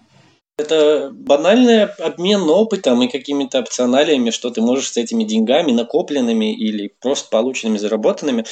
Это 0.58 1.10
банальный 1.12 1.84
обмен 1.84 2.42
опытом 2.42 3.02
и 3.02 3.08
какими-то 3.08 3.60
опционалиями, 3.60 4.28
что 4.28 4.50
ты 4.50 4.60
можешь 4.60 4.90
с 4.90 4.96
этими 4.98 5.24
деньгами, 5.24 5.72
накопленными 5.72 6.54
или 6.54 6.94
просто 7.00 7.30
полученными, 7.30 7.78
заработанными, 7.78 8.44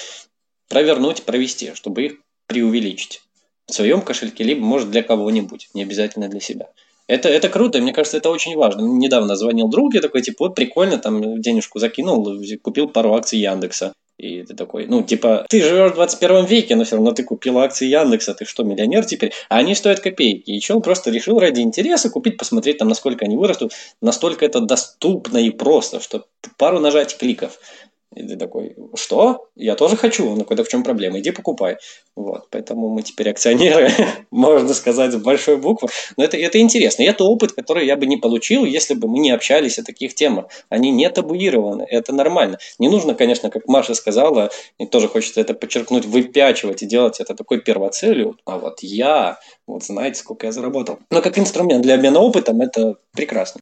провернуть, 0.68 1.22
провести, 1.24 1.74
чтобы 1.74 2.04
их 2.04 2.12
преувеличить 2.46 3.22
в 3.66 3.74
своем 3.74 4.00
кошельке, 4.00 4.44
либо, 4.44 4.60
может, 4.60 4.90
для 4.90 5.02
кого-нибудь, 5.02 5.68
не 5.74 5.82
обязательно 5.82 6.28
для 6.28 6.40
себя. 6.40 6.68
Это, 7.06 7.28
это 7.28 7.48
круто, 7.48 7.80
мне 7.80 7.92
кажется, 7.92 8.18
это 8.18 8.30
очень 8.30 8.56
важно. 8.56 8.82
Недавно 8.82 9.34
звонил 9.34 9.68
друг, 9.68 9.94
я 9.94 10.00
такой, 10.00 10.20
типа, 10.22 10.46
вот 10.46 10.54
прикольно, 10.54 10.98
там 10.98 11.40
денежку 11.40 11.78
закинул, 11.78 12.38
купил 12.62 12.88
пару 12.88 13.14
акций 13.14 13.38
Яндекса. 13.38 13.94
И 14.18 14.42
ты 14.42 14.54
такой, 14.54 14.86
ну, 14.86 15.02
типа, 15.02 15.46
ты 15.48 15.62
живешь 15.62 15.92
в 15.92 15.94
21 15.94 16.44
веке, 16.44 16.74
но 16.74 16.82
все 16.82 16.96
равно 16.96 17.12
ты 17.12 17.22
купил 17.22 17.56
акции 17.60 17.86
Яндекса, 17.86 18.34
ты 18.34 18.44
что, 18.44 18.64
миллионер 18.64 19.04
теперь? 19.04 19.32
А 19.48 19.58
они 19.58 19.76
стоят 19.76 20.00
копейки. 20.00 20.50
И 20.50 20.60
чел 20.60 20.80
просто 20.80 21.12
решил 21.12 21.38
ради 21.38 21.60
интереса 21.60 22.10
купить, 22.10 22.37
посмотреть 22.37 22.78
там, 22.78 22.88
насколько 22.88 23.25
они 23.25 23.37
вырастут. 23.37 23.72
Настолько 24.02 24.44
это 24.44 24.60
доступно 24.60 25.38
и 25.38 25.50
просто, 25.50 26.00
что 26.00 26.26
пару 26.56 26.80
нажать 26.80 27.16
кликов. 27.16 27.60
И 28.14 28.22
ты 28.26 28.36
такой, 28.36 28.74
что? 28.94 29.48
Я 29.54 29.74
тоже 29.74 29.96
хочу. 29.96 30.34
Ну, 30.34 30.44
куда 30.44 30.64
в 30.64 30.68
чем 30.68 30.82
проблема? 30.82 31.20
Иди 31.20 31.30
покупай. 31.30 31.76
Вот, 32.16 32.48
поэтому 32.50 32.88
мы 32.88 33.02
теперь 33.02 33.30
акционеры, 33.30 33.90
можно 34.30 34.72
сказать, 34.72 35.12
с 35.12 35.16
большой 35.16 35.58
буквы. 35.58 35.88
Но 36.16 36.24
это, 36.24 36.36
это 36.38 36.58
интересно. 36.58 37.02
И 37.02 37.06
это 37.06 37.24
опыт, 37.24 37.52
который 37.52 37.86
я 37.86 37.96
бы 37.96 38.06
не 38.06 38.16
получил, 38.16 38.64
если 38.64 38.94
бы 38.94 39.08
мы 39.08 39.18
не 39.18 39.30
общались 39.30 39.78
о 39.78 39.84
таких 39.84 40.14
темах. 40.14 40.46
Они 40.70 40.90
не 40.90 41.08
табуированы, 41.10 41.82
это 41.82 42.14
нормально. 42.14 42.58
Не 42.78 42.88
нужно, 42.88 43.14
конечно, 43.14 43.50
как 43.50 43.68
Маша 43.68 43.94
сказала, 43.94 44.50
и 44.78 44.86
тоже 44.86 45.08
хочется 45.08 45.40
это 45.42 45.52
подчеркнуть, 45.52 46.06
выпячивать 46.06 46.82
и 46.82 46.86
делать 46.86 47.20
это 47.20 47.34
такой 47.34 47.60
первоцелью. 47.60 48.38
А 48.46 48.58
вот 48.58 48.78
я, 48.80 49.38
вот 49.66 49.84
знаете, 49.84 50.20
сколько 50.20 50.46
я 50.46 50.52
заработал. 50.52 50.98
Но 51.10 51.20
как 51.20 51.38
инструмент 51.38 51.82
для 51.82 51.94
обмена 51.94 52.20
опытом 52.20 52.62
это 52.62 52.96
прекрасно. 53.12 53.60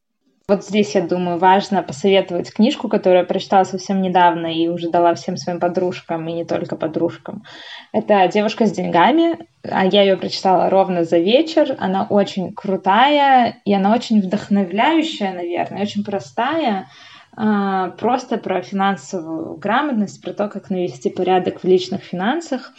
Вот 0.49 0.63
здесь, 0.63 0.95
я 0.95 1.01
думаю, 1.01 1.39
важно 1.39 1.83
посоветовать 1.83 2.53
книжку, 2.53 2.87
которую 2.87 3.19
я 3.19 3.25
прочитала 3.25 3.65
совсем 3.65 4.01
недавно 4.01 4.47
и 4.47 4.69
уже 4.69 4.89
дала 4.89 5.13
всем 5.13 5.35
своим 5.35 5.59
подружкам, 5.59 6.25
и 6.29 6.31
не 6.31 6.45
только 6.45 6.77
подружкам. 6.77 7.43
Это 7.91 8.25
«Девушка 8.29 8.65
с 8.65 8.71
деньгами», 8.71 9.39
а 9.63 9.85
я 9.85 10.03
ее 10.03 10.15
прочитала 10.15 10.69
ровно 10.69 11.03
за 11.03 11.17
вечер. 11.17 11.75
Она 11.79 12.07
очень 12.09 12.53
крутая, 12.53 13.57
и 13.65 13.73
она 13.73 13.93
очень 13.93 14.21
вдохновляющая, 14.21 15.33
наверное, 15.33 15.81
очень 15.81 16.05
простая 16.05 16.87
а, 17.35 17.89
просто 17.89 18.37
про 18.37 18.61
финансовую 18.61 19.57
грамотность, 19.57 20.21
про 20.21 20.31
то, 20.31 20.47
как 20.47 20.69
навести 20.69 21.09
порядок 21.09 21.61
в 21.61 21.67
личных 21.67 22.03
финансах 22.03 22.71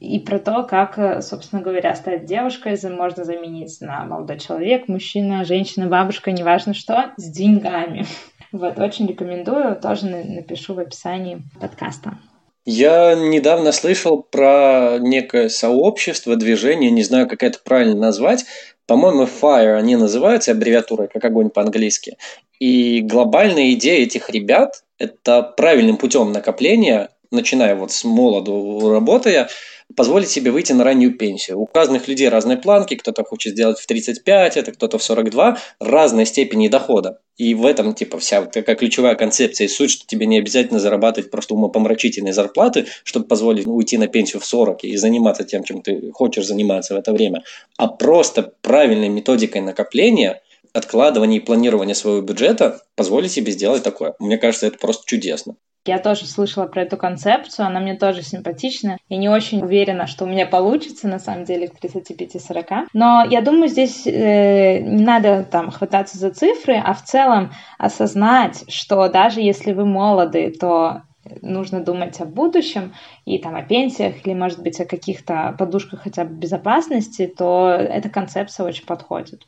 и 0.00 0.18
про 0.18 0.38
то, 0.38 0.64
как, 0.64 0.98
э, 0.98 1.22
собственно 1.22 1.62
говоря, 1.62 1.94
стать 1.94 2.26
девушкой 2.26 2.78
можно 2.90 3.24
заменить 3.24 3.80
на 3.80 4.04
молодой 4.04 4.38
человек, 4.38 4.88
мужчина, 4.88 5.44
женщина, 5.44 5.86
бабушка, 5.86 6.32
неважно 6.32 6.74
что, 6.74 7.12
с 7.16 7.30
деньгами. 7.30 8.06
Вот, 8.52 8.78
очень 8.78 9.08
рекомендую, 9.08 9.74
тоже 9.74 10.06
напишу 10.06 10.74
в 10.74 10.78
описании 10.78 11.42
подкаста. 11.60 12.18
Я 12.64 13.16
недавно 13.16 13.72
слышал 13.72 14.22
про 14.22 14.98
некое 15.00 15.48
сообщество, 15.48 16.36
движение, 16.36 16.92
не 16.92 17.02
знаю, 17.02 17.28
как 17.28 17.42
это 17.42 17.58
правильно 17.64 17.96
назвать. 17.96 18.44
По-моему, 18.86 19.24
FIRE 19.24 19.74
они 19.76 19.96
называются, 19.96 20.52
аббревиатурой, 20.52 21.08
как 21.08 21.24
огонь 21.24 21.50
по-английски. 21.50 22.16
И 22.60 23.00
глобальная 23.00 23.72
идея 23.72 24.04
этих 24.04 24.30
ребят– 24.30 24.84
это 24.98 25.42
правильным 25.42 25.96
путем 25.96 26.32
накопления, 26.32 27.10
начиная 27.34 27.74
вот 27.74 27.92
с 27.92 28.04
молоду 28.04 28.90
работая, 28.90 29.48
позволить 29.96 30.30
себе 30.30 30.50
выйти 30.50 30.72
на 30.72 30.84
раннюю 30.84 31.16
пенсию. 31.16 31.60
У 31.60 31.68
разных 31.72 32.08
людей 32.08 32.28
разные 32.28 32.56
планки, 32.56 32.94
кто-то 32.94 33.24
хочет 33.24 33.52
сделать 33.52 33.78
в 33.78 33.86
35, 33.86 34.56
это 34.56 34.72
кто-то 34.72 34.98
в 34.98 35.02
42, 35.02 35.58
разной 35.78 36.26
степени 36.26 36.68
дохода. 36.68 37.20
И 37.36 37.54
в 37.54 37.66
этом, 37.66 37.94
типа, 37.94 38.18
вся 38.18 38.44
такая 38.46 38.76
ключевая 38.76 39.14
концепция 39.16 39.66
и 39.66 39.68
суть, 39.68 39.90
что 39.90 40.06
тебе 40.06 40.26
не 40.26 40.38
обязательно 40.38 40.78
зарабатывать 40.78 41.30
просто 41.30 41.54
умопомрачительные 41.54 42.32
зарплаты, 42.32 42.86
чтобы 43.02 43.26
позволить 43.26 43.66
уйти 43.66 43.98
на 43.98 44.06
пенсию 44.06 44.40
в 44.40 44.46
40 44.46 44.84
и 44.84 44.96
заниматься 44.96 45.44
тем, 45.44 45.64
чем 45.64 45.82
ты 45.82 46.10
хочешь 46.12 46.46
заниматься 46.46 46.94
в 46.94 46.98
это 46.98 47.12
время, 47.12 47.42
а 47.76 47.88
просто 47.88 48.52
правильной 48.62 49.08
методикой 49.08 49.62
накопления, 49.62 50.40
откладывания 50.72 51.38
и 51.38 51.40
планирования 51.40 51.94
своего 51.94 52.20
бюджета 52.20 52.80
позволить 52.96 53.32
себе 53.32 53.52
сделать 53.52 53.82
такое. 53.82 54.14
Мне 54.18 54.38
кажется, 54.38 54.66
это 54.66 54.78
просто 54.78 55.04
чудесно. 55.06 55.56
Я 55.86 55.98
тоже 55.98 56.26
слышала 56.26 56.66
про 56.66 56.82
эту 56.82 56.96
концепцию, 56.96 57.66
она 57.66 57.78
мне 57.78 57.94
тоже 57.94 58.22
симпатична. 58.22 58.96
Я 59.10 59.18
не 59.18 59.28
очень 59.28 59.62
уверена, 59.62 60.06
что 60.06 60.24
у 60.24 60.28
меня 60.28 60.46
получится, 60.46 61.08
на 61.08 61.18
самом 61.18 61.44
деле, 61.44 61.68
к 61.68 61.74
35-40. 61.82 62.86
Но 62.94 63.24
я 63.28 63.42
думаю, 63.42 63.68
здесь 63.68 64.06
э, 64.06 64.80
не 64.80 65.04
надо 65.04 65.44
там 65.44 65.70
хвататься 65.70 66.16
за 66.16 66.30
цифры, 66.30 66.76
а 66.82 66.94
в 66.94 67.02
целом 67.04 67.52
осознать, 67.78 68.64
что 68.68 69.08
даже 69.08 69.42
если 69.42 69.72
вы 69.72 69.84
молоды, 69.84 70.50
то 70.58 71.02
нужно 71.42 71.84
думать 71.84 72.20
о 72.20 72.24
будущем 72.24 72.94
и 73.24 73.38
там 73.38 73.54
о 73.54 73.62
пенсиях 73.62 74.26
или, 74.26 74.34
может 74.34 74.62
быть, 74.62 74.80
о 74.80 74.86
каких-то 74.86 75.54
подушках 75.58 76.02
хотя 76.02 76.24
бы 76.24 76.34
безопасности, 76.34 77.26
то 77.26 77.70
эта 77.70 78.08
концепция 78.08 78.66
очень 78.66 78.86
подходит. 78.86 79.42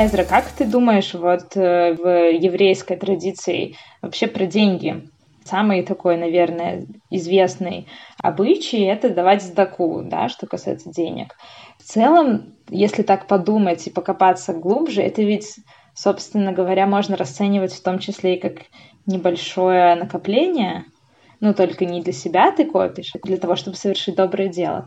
Эзра, 0.00 0.22
как 0.22 0.48
ты 0.52 0.64
думаешь 0.64 1.12
вот 1.14 1.56
э, 1.56 1.92
в 1.94 2.30
еврейской 2.30 2.96
традиции 2.96 3.74
вообще 4.00 4.28
про 4.28 4.46
деньги? 4.46 5.08
Самый 5.44 5.82
такой, 5.82 6.16
наверное, 6.16 6.86
известный 7.10 7.88
обычай– 8.22 8.82
это 8.84 9.10
давать 9.10 9.42
сдаку, 9.42 10.02
да, 10.04 10.28
что 10.28 10.46
касается 10.46 10.90
денег. 10.90 11.34
В 11.80 11.82
целом, 11.82 12.54
если 12.68 13.02
так 13.02 13.26
подумать 13.26 13.88
и 13.88 13.90
покопаться 13.90 14.52
глубже, 14.52 15.02
это 15.02 15.22
ведь, 15.22 15.56
собственно 15.94 16.52
говоря, 16.52 16.86
можно 16.86 17.16
расценивать 17.16 17.72
в 17.72 17.82
том 17.82 17.98
числе 17.98 18.36
и 18.36 18.40
как 18.40 18.58
небольшое 19.06 19.96
накопление, 19.96 20.84
но 21.40 21.54
только 21.54 21.86
не 21.86 22.02
для 22.02 22.12
себя 22.12 22.52
ты 22.52 22.66
копишь, 22.66 23.16
а 23.16 23.26
для 23.26 23.36
того, 23.36 23.56
чтобы 23.56 23.76
совершить 23.76 24.14
доброе 24.14 24.48
дело. 24.48 24.86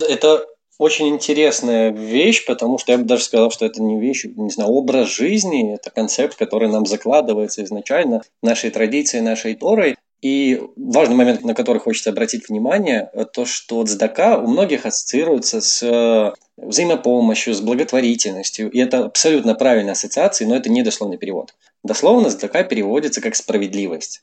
Это 0.00 0.46
очень 0.78 1.08
интересная 1.08 1.90
вещь, 1.90 2.46
потому 2.46 2.78
что 2.78 2.92
я 2.92 2.98
бы 2.98 3.04
даже 3.04 3.24
сказал, 3.24 3.50
что 3.50 3.66
это 3.66 3.82
не 3.82 4.00
вещь, 4.00 4.24
не 4.24 4.50
знаю, 4.50 4.70
образ 4.70 5.08
жизни, 5.08 5.74
это 5.74 5.90
концепт, 5.90 6.36
который 6.36 6.68
нам 6.68 6.86
закладывается 6.86 7.64
изначально 7.64 8.22
нашей 8.42 8.70
традицией, 8.70 9.22
нашей 9.22 9.54
Торой. 9.54 9.96
И 10.20 10.60
важный 10.76 11.14
момент, 11.14 11.44
на 11.44 11.54
который 11.54 11.78
хочется 11.78 12.10
обратить 12.10 12.48
внимание, 12.48 13.10
то, 13.32 13.44
что 13.44 13.84
цдака 13.84 14.38
у 14.38 14.48
многих 14.48 14.84
ассоциируется 14.84 15.60
с 15.60 15.80
э, 15.80 16.32
взаимопомощью, 16.56 17.54
с 17.54 17.60
благотворительностью. 17.60 18.68
И 18.68 18.80
это 18.80 19.04
абсолютно 19.04 19.54
правильная 19.54 19.92
ассоциация, 19.92 20.48
но 20.48 20.56
это 20.56 20.70
не 20.70 20.82
дословный 20.82 21.18
перевод. 21.18 21.54
Дословно 21.84 22.30
цдака 22.30 22.64
переводится 22.64 23.20
как 23.20 23.36
справедливость. 23.36 24.22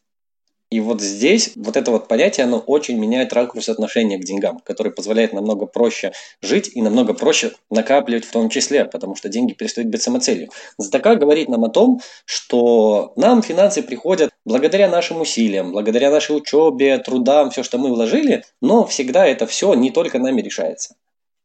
И 0.75 0.81
вот 0.81 0.99
здесь 0.99 1.53
вот 1.55 1.77
это 1.77 1.89
вот 1.89 2.09
понятие, 2.09 2.43
оно 2.43 2.59
очень 2.59 2.99
меняет 2.99 3.31
ракурс 3.31 3.69
отношения 3.69 4.17
к 4.17 4.25
деньгам, 4.25 4.59
который 4.59 4.91
позволяет 4.91 5.31
намного 5.31 5.67
проще 5.67 6.11
жить 6.41 6.69
и 6.73 6.81
намного 6.81 7.13
проще 7.13 7.53
накапливать 7.69 8.25
в 8.25 8.31
том 8.33 8.49
числе, 8.49 8.83
потому 8.83 9.15
что 9.15 9.29
деньги 9.29 9.53
перестают 9.53 9.89
быть 9.89 10.01
самоцелью. 10.01 10.49
Задака 10.77 11.15
говорит 11.15 11.47
нам 11.47 11.63
о 11.63 11.69
том, 11.69 12.01
что 12.25 13.13
нам 13.15 13.41
финансы 13.41 13.83
приходят 13.83 14.31
благодаря 14.43 14.89
нашим 14.89 15.21
усилиям, 15.21 15.71
благодаря 15.71 16.11
нашей 16.11 16.35
учебе, 16.35 16.97
трудам, 16.97 17.51
все, 17.51 17.63
что 17.63 17.77
мы 17.77 17.87
вложили, 17.87 18.43
но 18.59 18.85
всегда 18.85 19.25
это 19.25 19.47
все 19.47 19.75
не 19.75 19.91
только 19.91 20.19
нами 20.19 20.41
решается. 20.41 20.95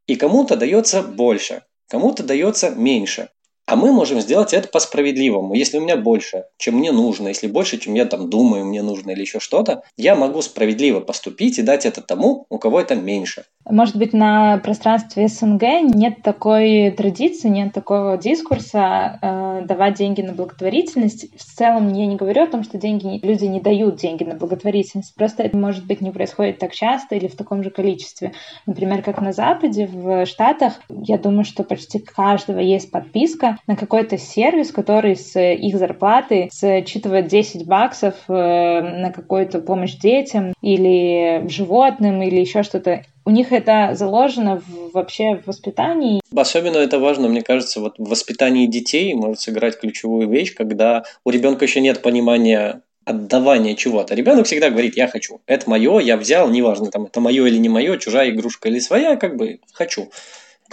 И 0.09 0.17
кому-то 0.17 0.57
дается 0.57 1.05
больше, 1.05 1.63
кому-то 1.89 2.25
дается 2.25 2.71
меньше. 2.71 3.29
А 3.71 3.77
мы 3.77 3.93
можем 3.93 4.21
сделать 4.21 4.53
это 4.53 4.67
по-справедливому. 4.67 5.55
Если 5.55 5.79
у 5.79 5.81
меня 5.81 5.97
больше, 5.97 6.47
чем 6.59 6.79
мне 6.79 6.91
нужно, 6.91 7.29
если 7.29 7.47
больше, 7.47 7.79
чем 7.79 7.95
я 7.95 8.05
там 8.05 8.29
думаю, 8.29 8.65
мне 8.65 8.83
нужно 8.83 9.13
или 9.13 9.21
еще 9.21 9.39
что-то, 9.39 9.85
я 9.97 10.17
могу 10.17 10.43
справедливо 10.43 10.99
поступить 10.99 11.57
и 11.61 11.63
дать 11.63 11.87
это 11.87 12.01
тому, 12.03 12.47
у 12.49 12.59
кого 12.59 12.81
это 12.81 12.97
меньше. 12.97 13.45
Может 13.69 13.95
быть, 13.95 14.13
на 14.13 14.59
пространстве 14.59 15.29
СНГ 15.29 15.63
нет 15.95 16.23
такой 16.25 16.91
традиции, 16.91 17.49
нет 17.49 17.73
такого 17.73 18.17
дискурса 18.17 19.19
э, 19.23 19.63
давать 19.67 19.95
деньги 19.99 20.23
на 20.23 20.33
благотворительность. 20.33 21.27
В 21.37 21.45
целом 21.45 21.93
я 21.93 22.07
не 22.07 22.17
говорю 22.17 22.43
о 22.43 22.47
том, 22.49 22.65
что 22.65 22.79
деньги, 22.79 23.25
люди 23.25 23.45
не 23.45 23.61
дают 23.61 23.97
деньги 23.97 24.25
на 24.25 24.35
благотворительность. 24.35 25.15
Просто 25.15 25.45
это, 25.45 25.57
может 25.57 25.87
быть, 25.87 26.01
не 26.01 26.11
происходит 26.11 26.59
так 26.59 26.73
часто 26.73 27.15
или 27.15 27.29
в 27.29 27.37
таком 27.37 27.63
же 27.63 27.71
количестве. 27.71 28.33
Например, 28.67 29.03
как 29.03 29.21
на 29.21 29.33
Западе, 29.33 29.87
в 29.87 30.27
Штатах, 30.27 30.81
я 30.89 31.19
думаю, 31.19 31.45
что 31.45 31.63
почти 31.63 32.01
каждого 32.01 32.59
есть 32.59 32.91
подписка 32.91 33.59
на 33.67 33.77
какой-то 33.77 34.19
сервис, 34.19 34.71
который 34.73 35.17
с 35.17 35.39
их 35.41 35.77
зарплаты 35.77 36.49
считывает 36.53 37.29
10 37.29 37.67
баксов 37.67 38.15
э, 38.29 38.33
на 38.33 39.13
какую-то 39.13 39.61
помощь 39.61 39.95
детям 39.95 40.55
или 40.63 41.47
животным 41.49 42.23
или 42.23 42.41
еще 42.41 42.63
что-то 42.63 43.03
у 43.25 43.31
них 43.31 43.53
это 43.53 43.91
заложено 43.95 44.61
в, 44.61 44.93
вообще 44.93 45.37
в 45.37 45.47
воспитании. 45.47 46.21
Особенно 46.35 46.79
это 46.79 46.99
важно, 46.99 47.29
мне 47.29 47.43
кажется, 47.43 47.81
вот 47.81 47.95
в 47.99 48.09
воспитании 48.09 48.67
детей 48.67 49.15
может 49.15 49.41
сыграть 49.41 49.79
ключевую 49.79 50.29
вещь, 50.29 50.55
когда 50.55 51.05
у 51.25 51.31
ребенка 51.31 51.65
еще 51.65 51.81
нет 51.81 52.03
понимания 52.03 52.83
отдавания 53.05 53.77
чего-то. 53.77 54.15
Ребенок 54.15 54.47
всегда 54.47 54.71
говорит, 54.71 54.97
я 54.97 55.09
хочу. 55.09 55.41
Это 55.47 55.69
мое, 55.69 56.01
я 56.01 56.17
взял, 56.17 56.49
неважно, 56.49 56.91
там, 56.91 57.05
это 57.05 57.21
мое 57.21 57.47
или 57.47 57.57
не 57.57 57.69
мое, 57.69 57.99
чужая 57.99 58.31
игрушка 58.31 58.69
или 58.69 58.79
своя, 58.79 59.17
как 59.17 59.37
бы 59.37 59.61
хочу. 59.73 60.11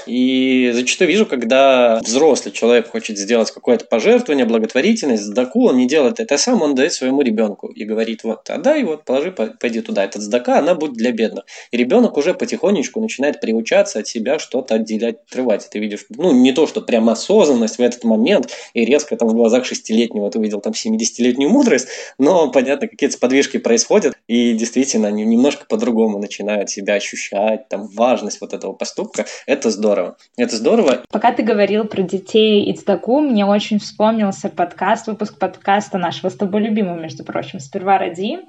И 0.06 0.72
зачастую 0.74 1.08
вижу, 1.10 1.26
когда 1.26 2.00
взрослый 2.04 2.54
человек 2.54 2.90
хочет 2.90 3.18
сделать 3.18 3.52
какое-то 3.52 3.86
пожертвование, 3.86 4.46
благотворительность, 4.46 5.24
сдаку, 5.24 5.68
он 5.68 5.78
не 5.78 5.88
делает 5.88 6.20
это 6.20 6.38
сам, 6.38 6.62
он 6.62 6.76
дает 6.76 6.94
своему 6.94 7.22
ребенку 7.22 7.68
и 7.68 7.84
говорит, 7.84 8.24
вот, 8.24 8.50
отдай, 8.50 8.84
вот, 8.84 9.04
положи, 9.06 9.32
пойди 9.32 9.82
туда. 9.82 10.06
Этот 10.06 10.22
сдака, 10.22 10.60
она 10.60 10.76
будет 10.76 10.94
для 10.94 11.12
бедных. 11.12 11.46
И 11.72 11.78
ребенок 11.78 12.18
уже 12.18 12.34
потихонечку 12.34 13.02
начинает 13.02 13.42
приучаться 13.42 14.00
от 14.00 14.08
себя 14.08 14.40
что-то 14.40 14.76
отделять, 14.76 15.18
отрывать. 15.28 15.68
Ты 15.70 15.80
видишь, 15.80 16.06
ну, 16.10 16.32
не 16.32 16.52
то, 16.54 16.68
что 16.68 16.82
прям 16.82 17.10
осознанность 17.10 17.78
в 17.78 17.82
этот 17.82 18.04
момент, 18.04 18.50
и 18.74 18.86
резко 18.86 19.18
там 19.18 19.30
в 19.30 19.34
глазах 19.34 19.66
шестилетнего 19.66 20.30
ты 20.30 20.40
увидел 20.40 20.62
там 20.62 20.74
70-летнюю 20.74 21.50
мудрость, 21.50 21.88
но, 22.18 22.52
понятно, 22.52 22.88
какие-то 22.88 23.18
подвижки 23.18 23.58
происходят, 23.58 24.16
и 24.28 24.54
действительно 24.54 25.08
они 25.08 25.26
немножко 25.26 25.66
по-другому 25.68 26.20
начинают 26.20 26.70
себя 26.70 26.94
ощущать, 26.94 27.68
там, 27.70 27.88
важность 27.88 28.42
вот 28.42 28.54
этого 28.54 28.74
поступка. 28.74 29.26
Это 29.46 29.72
здорово 29.72 29.87
здорово. 29.88 30.18
Это 30.36 30.56
здорово. 30.58 31.04
Пока 31.10 31.32
ты 31.32 31.44
говорил 31.44 31.86
про 31.86 32.02
детей 32.02 32.66
и 32.66 32.74
цдаку, 32.76 33.22
мне 33.22 33.46
очень 33.46 33.80
вспомнился 33.80 34.50
подкаст, 34.50 35.08
выпуск 35.08 35.40
подкаста 35.40 35.98
нашего 35.98 36.30
с 36.30 36.36
тобой 36.36 36.62
любимого, 36.62 37.00
между 37.00 37.24
прочим, 37.24 37.62
«Сперва 37.62 37.98
роди», 37.98 38.40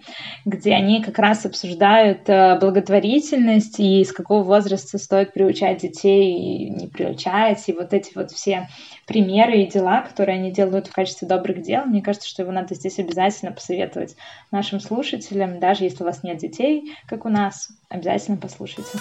где 0.45 0.73
они 0.73 1.00
как 1.00 1.16
раз 1.21 1.47
обсуждают 1.47 2.28
э, 2.28 2.59
благотворительность 2.59 3.78
и 3.78 4.04
с 4.04 4.12
какого 4.12 4.42
возраста 4.42 4.99
стоит 4.99 5.33
приучать 5.33 5.80
детей 5.80 6.33
и 6.33 6.71
не 6.71 6.88
приучать, 6.88 7.62
и 7.68 7.73
вот 7.73 7.92
эти 7.92 8.11
вот 8.16 8.33
все 8.33 8.68
примеры 9.07 9.62
и 9.62 9.66
дела, 9.66 10.00
которые 10.00 10.40
они 10.40 10.50
делают 10.50 10.88
в 10.88 10.92
качестве 10.92 11.28
добрых 11.28 11.62
дел. 11.62 11.85
Мне 11.85 12.02
кажется, 12.02 12.28
что 12.28 12.42
его 12.42 12.50
надо 12.50 12.75
здесь 12.75 12.99
обязательно 12.99 13.52
посоветовать 13.52 14.16
нашим 14.50 14.80
слушателям, 14.80 15.61
даже 15.61 15.85
если 15.85 16.02
у 16.02 16.07
вас 16.07 16.25
нет 16.25 16.38
детей, 16.38 16.97
как 17.07 17.25
у 17.25 17.28
нас, 17.28 17.68
обязательно 17.90 18.38
послушайте 18.38 18.99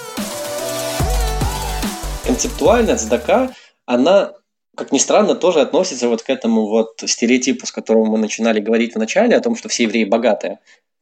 концептуально 2.37 2.95
цдака, 2.95 3.51
она 3.87 4.33
как 4.75 4.91
ни 4.91 4.99
странно, 4.99 5.33
тоже 5.33 5.61
относится 5.61 6.07
вот 6.07 6.21
к 6.21 6.29
этому 6.29 6.67
вот 6.67 7.01
стереотипу, 7.03 7.65
с 7.65 7.71
которого 7.71 8.05
мы 8.05 8.19
начинали 8.19 8.59
говорить 8.59 8.93
в 8.93 8.99
начале, 8.99 9.35
о 9.35 9.39
том, 9.39 9.55
что 9.55 9.69
все 9.69 9.83
евреи 9.83 10.03
богатые. 10.03 10.59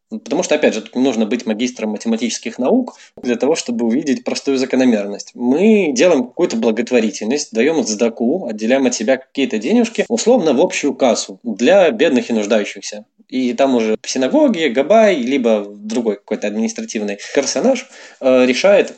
Потому 0.10 0.44
что, 0.44 0.56
опять 0.56 0.74
же, 0.74 0.82
тут 0.82 0.96
не 0.96 1.01
нужно 1.01 1.25
быть 1.25 1.46
магистром 1.46 1.89
математических 1.89 2.58
наук 2.58 2.96
для 3.22 3.36
того, 3.36 3.56
чтобы 3.56 3.86
увидеть 3.86 4.24
простую 4.24 4.58
закономерность. 4.58 5.32
Мы 5.34 5.92
делаем 5.94 6.24
какую-то 6.24 6.56
благотворительность, 6.56 7.51
даем 7.51 7.84
цдаку, 7.84 8.48
отделяем 8.48 8.86
от 8.86 8.96
себя 8.96 9.18
какие-то 9.18 9.58
денежки, 9.58 10.06
условно 10.08 10.54
в 10.54 10.62
общую 10.62 10.94
кассу 10.94 11.42
для 11.44 11.92
бедных 11.92 12.30
и 12.30 12.34
нуждающихся. 12.34 13.04
И 13.27 13.51
там 13.56 13.75
уже 13.75 13.98
в 14.01 14.10
синагоге, 14.10 14.70
габай, 14.70 15.18
либо 15.18 15.65
другой 15.68 16.15
какой-то 16.15 16.48
административный 16.48 17.18
персонаж 17.36 17.89
э, 18.22 18.46
решает, 18.46 18.98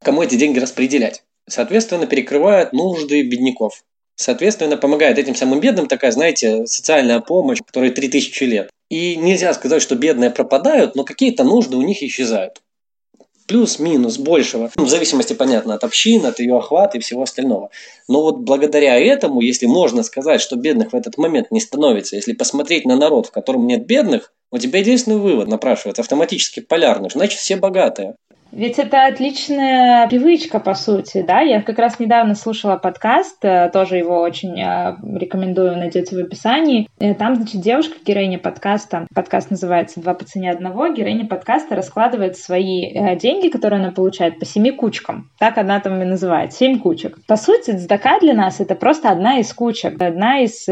кому 0.00 0.22
эти 0.22 0.36
деньги 0.36 0.60
распределять 0.60 1.24
соответственно, 1.48 2.06
перекрывает 2.06 2.72
нужды 2.72 3.22
бедняков. 3.22 3.84
Соответственно, 4.16 4.76
помогает 4.76 5.18
этим 5.18 5.34
самым 5.34 5.60
бедным 5.60 5.88
такая, 5.88 6.12
знаете, 6.12 6.66
социальная 6.66 7.20
помощь, 7.20 7.58
которой 7.64 7.90
3000 7.90 8.42
лет. 8.44 8.70
И 8.88 9.16
нельзя 9.16 9.52
сказать, 9.54 9.82
что 9.82 9.96
бедные 9.96 10.30
пропадают, 10.30 10.94
но 10.94 11.04
какие-то 11.04 11.42
нужды 11.42 11.76
у 11.76 11.82
них 11.82 12.02
исчезают. 12.02 12.60
Плюс-минус 13.48 14.18
большего. 14.18 14.70
Ну, 14.76 14.84
в 14.84 14.88
зависимости, 14.88 15.34
понятно, 15.34 15.74
от 15.74 15.84
общины, 15.84 16.28
от 16.28 16.38
ее 16.38 16.56
охвата 16.56 16.96
и 16.96 17.00
всего 17.00 17.22
остального. 17.22 17.70
Но 18.08 18.22
вот 18.22 18.38
благодаря 18.38 18.98
этому, 18.98 19.40
если 19.40 19.66
можно 19.66 20.02
сказать, 20.02 20.40
что 20.40 20.56
бедных 20.56 20.92
в 20.92 20.96
этот 20.96 21.18
момент 21.18 21.50
не 21.50 21.60
становится, 21.60 22.16
если 22.16 22.32
посмотреть 22.32 22.86
на 22.86 22.96
народ, 22.96 23.26
в 23.26 23.30
котором 23.32 23.66
нет 23.66 23.84
бедных, 23.84 24.32
У 24.54 24.58
тебя 24.58 24.78
единственный 24.78 25.16
вывод 25.16 25.48
напрашивается 25.48 26.02
автоматически 26.02 26.60
полярный, 26.60 27.10
значит 27.10 27.40
все 27.40 27.56
богатые. 27.56 28.14
Ведь 28.54 28.78
это 28.78 29.06
отличная 29.06 30.06
привычка, 30.06 30.60
по 30.60 30.74
сути, 30.74 31.22
да? 31.22 31.40
Я 31.40 31.60
как 31.60 31.76
раз 31.76 31.98
недавно 31.98 32.36
слушала 32.36 32.76
подкаст, 32.76 33.44
э, 33.44 33.68
тоже 33.72 33.96
его 33.96 34.20
очень 34.20 34.60
э, 34.60 34.96
рекомендую, 35.18 35.76
найдете 35.76 36.14
в 36.14 36.20
описании. 36.20 36.88
Э, 37.00 37.14
там, 37.14 37.34
значит, 37.34 37.60
девушка, 37.60 37.96
героиня 38.06 38.38
подкаста, 38.38 39.08
подкаст 39.12 39.50
называется 39.50 40.00
«Два 40.00 40.14
по 40.14 40.24
цене 40.24 40.52
одного», 40.52 40.86
героиня 40.92 41.26
подкаста 41.26 41.74
раскладывает 41.74 42.36
свои 42.36 43.16
деньги, 43.16 43.48
которые 43.48 43.80
она 43.80 43.90
получает, 43.90 44.38
по 44.38 44.46
семи 44.46 44.70
кучкам. 44.70 45.30
Так 45.40 45.58
она 45.58 45.80
там 45.80 46.00
и 46.00 46.04
называет, 46.04 46.52
семь 46.52 46.78
кучек. 46.78 47.18
По 47.26 47.34
сути, 47.34 47.72
цдака 47.76 48.20
для 48.20 48.34
нас— 48.34 48.60
это 48.60 48.76
просто 48.76 49.10
одна 49.10 49.40
из 49.40 49.52
кучек, 49.52 50.00
одна 50.00 50.38
из 50.38 50.64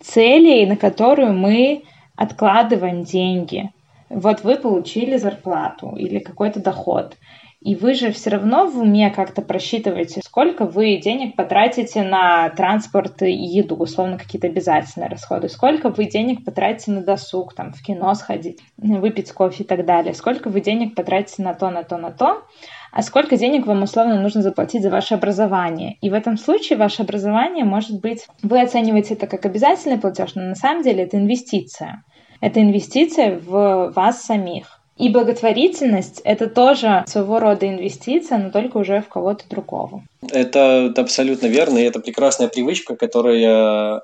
целей, 0.00 0.64
на 0.64 0.76
которую 0.76 1.34
мы 1.34 1.82
откладываем 2.16 3.04
деньги 3.04 3.70
вот 4.10 4.42
вы 4.42 4.56
получили 4.56 5.16
зарплату 5.16 5.94
или 5.96 6.18
какой-то 6.18 6.60
доход, 6.60 7.16
и 7.60 7.74
вы 7.74 7.92
же 7.92 8.10
все 8.10 8.30
равно 8.30 8.66
в 8.66 8.78
уме 8.78 9.10
как-то 9.10 9.42
просчитываете, 9.42 10.22
сколько 10.24 10.64
вы 10.64 10.96
денег 10.96 11.36
потратите 11.36 12.02
на 12.02 12.48
транспорт 12.50 13.20
и 13.20 13.30
еду, 13.30 13.76
условно 13.76 14.16
какие-то 14.18 14.46
обязательные 14.46 15.10
расходы, 15.10 15.50
сколько 15.50 15.90
вы 15.90 16.06
денег 16.06 16.44
потратите 16.44 16.90
на 16.90 17.02
досуг, 17.02 17.54
там, 17.54 17.74
в 17.74 17.82
кино 17.82 18.14
сходить, 18.14 18.60
выпить 18.78 19.30
кофе 19.32 19.62
и 19.62 19.66
так 19.66 19.84
далее, 19.84 20.14
сколько 20.14 20.48
вы 20.48 20.62
денег 20.62 20.94
потратите 20.94 21.42
на 21.42 21.52
то, 21.52 21.68
на 21.68 21.82
то, 21.82 21.98
на 21.98 22.10
то, 22.10 22.44
а 22.92 23.02
сколько 23.02 23.36
денег 23.36 23.66
вам 23.66 23.82
условно 23.82 24.20
нужно 24.20 24.40
заплатить 24.40 24.82
за 24.82 24.88
ваше 24.88 25.14
образование. 25.14 25.98
И 26.00 26.08
в 26.08 26.14
этом 26.14 26.38
случае 26.38 26.78
ваше 26.78 27.02
образование 27.02 27.66
может 27.66 28.00
быть, 28.00 28.26
вы 28.42 28.60
оцениваете 28.60 29.14
это 29.14 29.26
как 29.26 29.44
обязательный 29.44 29.98
платеж, 29.98 30.34
но 30.34 30.42
на 30.42 30.54
самом 30.54 30.82
деле 30.82 31.04
это 31.04 31.18
инвестиция. 31.18 32.04
Это 32.40 32.60
инвестиция 32.60 33.38
в 33.38 33.92
вас 33.94 34.22
самих. 34.22 34.80
И 34.96 35.08
благотворительность– 35.08 36.20
это 36.24 36.46
тоже 36.46 37.04
своего 37.06 37.40
рода 37.40 37.66
инвестиция, 37.66 38.36
но 38.36 38.50
только 38.50 38.76
уже 38.76 39.00
в 39.00 39.08
кого-то 39.08 39.44
другого. 39.48 40.02
Это, 40.30 40.90
это 40.90 41.00
абсолютно 41.00 41.46
верно, 41.46 41.78
и 41.78 41.84
это 41.84 42.00
прекрасная 42.00 42.48
привычка, 42.48 42.96
которая 42.96 44.02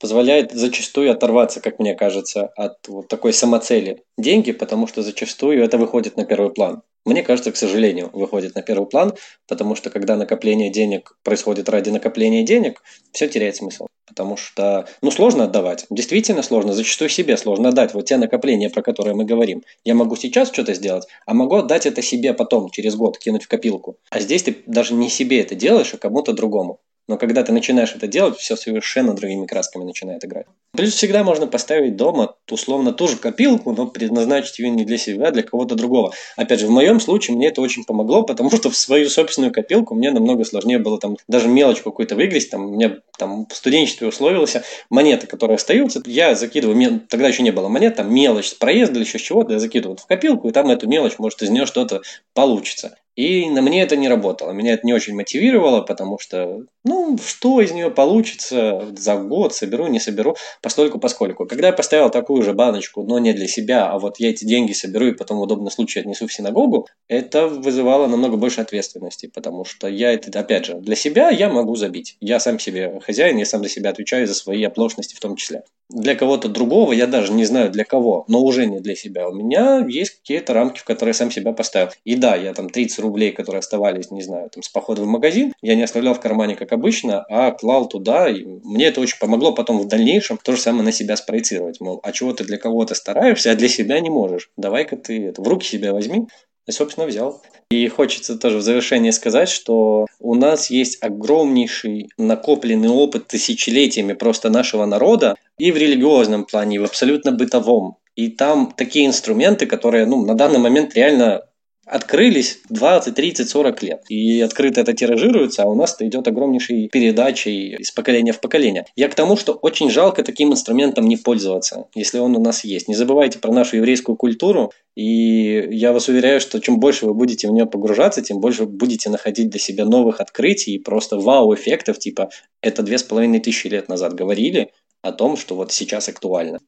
позволяет 0.00 0.52
зачастую 0.52 1.10
оторваться, 1.10 1.60
как 1.60 1.78
мне 1.78 1.94
кажется, 1.94 2.46
от 2.56 2.76
вот 2.88 3.08
такой 3.08 3.32
самоцели 3.32 4.02
деньги, 4.16 4.52
потому 4.52 4.86
что 4.86 5.02
зачастую 5.02 5.62
это 5.62 5.76
выходит 5.76 6.16
на 6.16 6.24
первый 6.24 6.50
план. 6.50 6.82
Мне 7.08 7.22
кажется, 7.22 7.50
к 7.52 7.56
сожалению, 7.56 8.10
выходит 8.12 8.54
на 8.54 8.60
первый 8.60 8.86
план, 8.86 9.14
потому 9.46 9.74
что 9.74 9.88
когда 9.88 10.14
накопление 10.14 10.68
денег 10.68 11.16
происходит 11.22 11.70
ради 11.70 11.88
накопления 11.88 12.42
денег, 12.42 12.82
все 13.12 13.28
теряет 13.28 13.56
смысл. 13.56 13.86
Потому 14.06 14.36
что, 14.36 14.86
ну, 15.00 15.10
сложно 15.10 15.44
отдавать. 15.44 15.86
Действительно 15.88 16.42
сложно. 16.42 16.74
Зачастую 16.74 17.08
себе 17.08 17.38
сложно 17.38 17.70
отдать. 17.70 17.94
Вот 17.94 18.04
те 18.04 18.18
накопления, 18.18 18.68
про 18.68 18.82
которые 18.82 19.14
мы 19.14 19.24
говорим. 19.24 19.62
Я 19.84 19.94
могу 19.94 20.16
сейчас 20.16 20.48
что-то 20.48 20.74
сделать, 20.74 21.06
а 21.24 21.32
могу 21.32 21.56
отдать 21.56 21.86
это 21.86 22.02
себе 22.02 22.34
потом, 22.34 22.68
через 22.68 22.94
год, 22.94 23.18
кинуть 23.18 23.44
в 23.44 23.48
копилку. 23.48 23.96
А 24.10 24.20
здесь 24.20 24.42
ты 24.42 24.58
даже 24.66 24.92
не 24.92 25.08
себе 25.08 25.40
это 25.40 25.54
делаешь, 25.54 25.94
а 25.94 25.96
кому-то 25.96 26.34
другому. 26.34 26.78
Но 27.08 27.16
когда 27.16 27.42
ты 27.42 27.52
начинаешь 27.52 27.94
это 27.94 28.06
делать, 28.06 28.38
все 28.38 28.54
совершенно 28.54 29.14
другими 29.14 29.46
красками 29.46 29.84
начинает 29.84 30.24
играть. 30.24 30.46
Плюс 30.72 30.92
всегда 30.92 31.24
можно 31.24 31.46
поставить 31.46 31.96
дома 31.96 32.36
условно 32.50 32.92
ту 32.92 33.08
же 33.08 33.16
копилку, 33.16 33.72
но 33.72 33.86
предназначить 33.86 34.58
ее 34.58 34.68
не 34.68 34.84
для 34.84 34.98
себя, 34.98 35.28
а 35.28 35.30
для 35.30 35.42
кого-то 35.42 35.74
другого. 35.74 36.12
Опять 36.36 36.60
же, 36.60 36.66
в 36.66 36.70
моем 36.70 37.00
случае 37.00 37.36
мне 37.36 37.48
это 37.48 37.62
очень 37.62 37.84
помогло, 37.84 38.22
потому 38.22 38.50
что 38.50 38.68
в 38.68 38.76
свою 38.76 39.08
собственную 39.08 39.52
копилку 39.52 39.94
мне 39.94 40.10
намного 40.10 40.44
сложнее 40.44 40.78
было 40.78 41.00
там 41.00 41.16
даже 41.26 41.48
мелочь 41.48 41.80
какую-то 41.80 42.14
выгрести. 42.14 42.50
Там, 42.50 42.66
у 42.66 42.70
меня 42.74 42.98
там 43.18 43.46
в 43.46 43.56
студенчестве 43.56 44.06
условился 44.06 44.62
монеты, 44.90 45.26
которые 45.26 45.56
остаются, 45.56 46.02
я 46.04 46.34
закидываю, 46.34 47.00
тогда 47.08 47.28
еще 47.28 47.42
не 47.42 47.50
было 47.50 47.68
монет, 47.68 47.96
там 47.96 48.14
мелочь 48.14 48.48
с 48.48 48.54
проезда 48.54 48.96
или 48.96 49.06
еще 49.06 49.18
чего-то, 49.18 49.54
я 49.54 49.58
закидываю 49.58 49.96
в 49.96 50.06
копилку, 50.06 50.48
и 50.48 50.52
там 50.52 50.68
эту 50.70 50.86
мелочь, 50.86 51.18
может, 51.18 51.42
из 51.42 51.48
нее 51.48 51.66
что-то 51.66 52.02
получится. 52.34 52.96
И 53.18 53.50
на 53.50 53.62
мне 53.62 53.82
это 53.82 53.96
не 53.96 54.08
работало. 54.08 54.52
Меня 54.52 54.74
это 54.74 54.86
не 54.86 54.92
очень 54.92 55.16
мотивировало, 55.16 55.80
потому 55.80 56.20
что, 56.20 56.60
ну, 56.84 57.18
что 57.18 57.60
из 57.60 57.72
нее 57.72 57.90
получится 57.90 58.94
за 58.96 59.16
год, 59.16 59.52
соберу, 59.52 59.88
не 59.88 59.98
соберу, 59.98 60.36
постольку 60.62 61.00
поскольку. 61.00 61.44
Когда 61.44 61.66
я 61.66 61.72
поставил 61.72 62.10
такую 62.10 62.44
же 62.44 62.52
баночку, 62.52 63.02
но 63.02 63.18
не 63.18 63.32
для 63.32 63.48
себя, 63.48 63.90
а 63.90 63.98
вот 63.98 64.20
я 64.20 64.30
эти 64.30 64.44
деньги 64.44 64.72
соберу 64.72 65.08
и 65.08 65.16
потом 65.16 65.38
в 65.38 65.40
удобном 65.40 65.68
случае 65.72 66.02
отнесу 66.02 66.28
в 66.28 66.32
синагогу, 66.32 66.86
это 67.08 67.48
вызывало 67.48 68.06
намного 68.06 68.36
больше 68.36 68.60
ответственности, 68.60 69.26
потому 69.26 69.64
что 69.64 69.88
я 69.88 70.12
это, 70.12 70.38
опять 70.38 70.66
же, 70.66 70.74
для 70.74 70.94
себя 70.94 71.30
я 71.30 71.48
могу 71.48 71.74
забить. 71.74 72.16
Я 72.20 72.38
сам 72.38 72.60
себе 72.60 73.00
хозяин, 73.04 73.36
я 73.36 73.46
сам 73.46 73.64
за 73.64 73.68
себя 73.68 73.90
отвечаю 73.90 74.28
за 74.28 74.34
свои 74.34 74.62
оплошности 74.62 75.16
в 75.16 75.20
том 75.20 75.34
числе. 75.34 75.64
Для 75.90 76.14
кого-то 76.14 76.48
другого, 76.48 76.92
я 76.92 77.06
даже 77.06 77.32
не 77.32 77.46
знаю 77.46 77.70
для 77.70 77.84
кого, 77.84 78.24
но 78.28 78.42
уже 78.42 78.66
не 78.66 78.80
для 78.80 78.94
себя. 78.94 79.28
У 79.28 79.32
меня 79.32 79.86
есть 79.88 80.18
какие-то 80.18 80.52
рамки, 80.52 80.80
в 80.80 80.84
которые 80.84 81.10
я 81.10 81.14
сам 81.14 81.30
себя 81.30 81.52
поставил. 81.52 81.88
И 82.04 82.14
да, 82.14 82.36
я 82.36 82.52
там 82.52 82.68
30 82.68 82.98
рублей, 82.98 83.32
которые 83.32 83.60
оставались, 83.60 84.10
не 84.10 84.20
знаю, 84.20 84.50
там 84.50 84.62
с 84.62 84.68
похода 84.68 85.02
в 85.02 85.06
магазин, 85.06 85.54
я 85.62 85.74
не 85.76 85.82
оставлял 85.82 86.12
в 86.12 86.20
кармане, 86.20 86.56
как 86.56 86.72
обычно, 86.72 87.24
а 87.30 87.52
клал 87.52 87.88
туда. 87.88 88.28
И 88.28 88.44
мне 88.44 88.86
это 88.86 89.00
очень 89.00 89.18
помогло 89.18 89.52
потом 89.52 89.78
в 89.78 89.88
дальнейшем 89.88 90.38
то 90.42 90.52
же 90.52 90.60
самое 90.60 90.84
на 90.84 90.92
себя 90.92 91.16
спроецировать. 91.16 91.80
Мол, 91.80 92.00
а 92.02 92.12
чего 92.12 92.34
ты 92.34 92.44
для 92.44 92.58
кого-то 92.58 92.94
стараешься, 92.94 93.50
а 93.50 93.54
для 93.54 93.68
себя 93.68 93.98
не 94.00 94.10
можешь. 94.10 94.50
Давай-ка 94.58 94.96
ты 94.96 95.28
это, 95.28 95.40
в 95.40 95.48
руки 95.48 95.66
себя 95.66 95.94
возьми. 95.94 96.26
И, 96.68 96.70
собственно, 96.70 97.06
взял. 97.06 97.40
И 97.70 97.88
хочется 97.88 98.38
тоже 98.38 98.58
в 98.58 98.62
завершение 98.62 99.12
сказать, 99.12 99.48
что 99.48 100.06
у 100.20 100.34
нас 100.34 100.70
есть 100.70 101.02
огромнейший 101.02 102.10
накопленный 102.18 102.90
опыт 102.90 103.26
тысячелетиями 103.26 104.12
просто 104.12 104.50
нашего 104.50 104.84
народа 104.84 105.36
и 105.58 105.72
в 105.72 105.76
религиозном 105.76 106.44
плане, 106.44 106.76
и 106.76 106.78
в 106.78 106.84
абсолютно 106.84 107.32
бытовом. 107.32 107.96
И 108.16 108.28
там 108.28 108.72
такие 108.76 109.06
инструменты, 109.06 109.66
которые 109.66 110.04
ну, 110.04 110.24
на 110.26 110.34
данный 110.34 110.58
момент 110.58 110.94
реально 110.94 111.44
открылись 111.90 112.60
20, 112.68 113.14
30, 113.14 113.48
40 113.48 113.82
лет. 113.82 114.02
И 114.08 114.40
открыто 114.40 114.80
это 114.80 114.92
тиражируется, 114.92 115.62
а 115.62 115.66
у 115.66 115.74
нас 115.74 115.94
это 115.94 116.06
идет 116.06 116.28
огромнейшей 116.28 116.88
передачей 116.88 117.76
из 117.76 117.90
поколения 117.90 118.32
в 118.32 118.40
поколение. 118.40 118.86
Я 118.96 119.08
к 119.08 119.14
тому, 119.14 119.36
что 119.36 119.52
очень 119.52 119.90
жалко 119.90 120.22
таким 120.22 120.52
инструментом 120.52 121.06
не 121.06 121.16
пользоваться, 121.16 121.86
если 121.94 122.18
он 122.18 122.36
у 122.36 122.40
нас 122.40 122.64
есть. 122.64 122.88
Не 122.88 122.94
забывайте 122.94 123.38
про 123.38 123.52
нашу 123.52 123.76
еврейскую 123.76 124.16
культуру, 124.16 124.72
и 124.94 125.68
я 125.70 125.92
вас 125.92 126.08
уверяю, 126.08 126.40
что 126.40 126.60
чем 126.60 126.80
больше 126.80 127.06
вы 127.06 127.14
будете 127.14 127.48
в 127.48 127.52
нее 127.52 127.66
погружаться, 127.66 128.22
тем 128.22 128.40
больше 128.40 128.66
будете 128.66 129.10
находить 129.10 129.50
для 129.50 129.60
себя 129.60 129.84
новых 129.84 130.20
открытий 130.20 130.74
и 130.74 130.78
просто 130.78 131.18
вау-эффектов, 131.18 131.98
типа 131.98 132.30
это 132.60 132.82
две 132.82 132.98
с 132.98 133.02
половиной 133.02 133.40
тысячи 133.40 133.68
лет 133.68 133.88
назад 133.88 134.14
говорили 134.14 134.70
о 135.02 135.12
том, 135.12 135.36
что 135.36 135.54
вот 135.54 135.72
сейчас 135.72 136.08
актуально. 136.08 136.58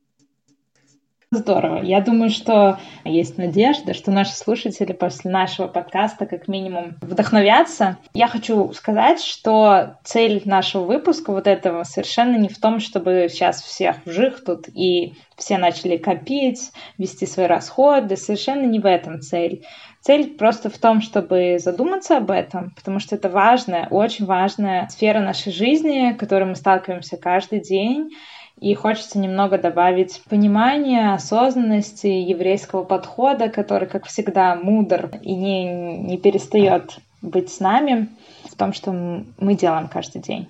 Здорово. 1.32 1.84
Я 1.84 2.00
думаю, 2.00 2.28
что 2.28 2.80
есть 3.04 3.38
надежда, 3.38 3.94
что 3.94 4.10
наши 4.10 4.32
слушатели 4.32 4.92
после 4.92 5.30
нашего 5.30 5.68
подкаста 5.68 6.26
как 6.26 6.48
минимум 6.48 6.96
вдохновятся. 7.00 7.98
Я 8.14 8.26
хочу 8.26 8.72
сказать, 8.72 9.22
что 9.22 10.00
цель 10.02 10.42
нашего 10.44 10.82
выпуска 10.82 11.30
вот 11.30 11.46
этого 11.46 11.84
совершенно 11.84 12.36
не 12.36 12.48
в 12.48 12.58
том, 12.58 12.80
чтобы 12.80 13.28
сейчас 13.30 13.62
всех 13.62 14.04
вжих 14.04 14.42
тут 14.44 14.68
и 14.74 15.14
все 15.36 15.56
начали 15.56 15.98
копить, 15.98 16.72
вести 16.98 17.26
свои 17.26 17.46
расходы. 17.46 18.16
Совершенно 18.16 18.66
не 18.66 18.80
в 18.80 18.86
этом 18.86 19.20
цель. 19.20 19.64
Цель 20.00 20.36
просто 20.36 20.68
в 20.68 20.78
том, 20.78 21.00
чтобы 21.00 21.58
задуматься 21.60 22.16
об 22.16 22.32
этом, 22.32 22.72
потому 22.74 22.98
что 22.98 23.14
это 23.14 23.28
важная, 23.28 23.86
очень 23.86 24.24
важная 24.24 24.88
сфера 24.88 25.20
нашей 25.20 25.52
жизни, 25.52 26.12
с 26.12 26.18
которой 26.18 26.46
мы 26.46 26.56
сталкиваемся 26.56 27.18
каждый 27.18 27.60
день. 27.60 28.10
И 28.60 28.74
хочется 28.74 29.18
немного 29.18 29.56
добавить 29.56 30.20
понимания, 30.28 31.14
осознанности 31.14 32.06
еврейского 32.06 32.84
подхода, 32.84 33.48
который, 33.48 33.88
как 33.88 34.06
всегда, 34.06 34.54
мудр 34.54 35.10
и 35.22 35.34
не, 35.34 35.96
не 35.96 36.18
перестает 36.18 36.98
быть 37.22 37.50
с 37.50 37.58
нами 37.60 38.08
в 38.44 38.54
том, 38.56 38.74
что 38.74 38.92
мы 38.92 39.54
делаем 39.54 39.88
каждый 39.88 40.20
день. 40.20 40.48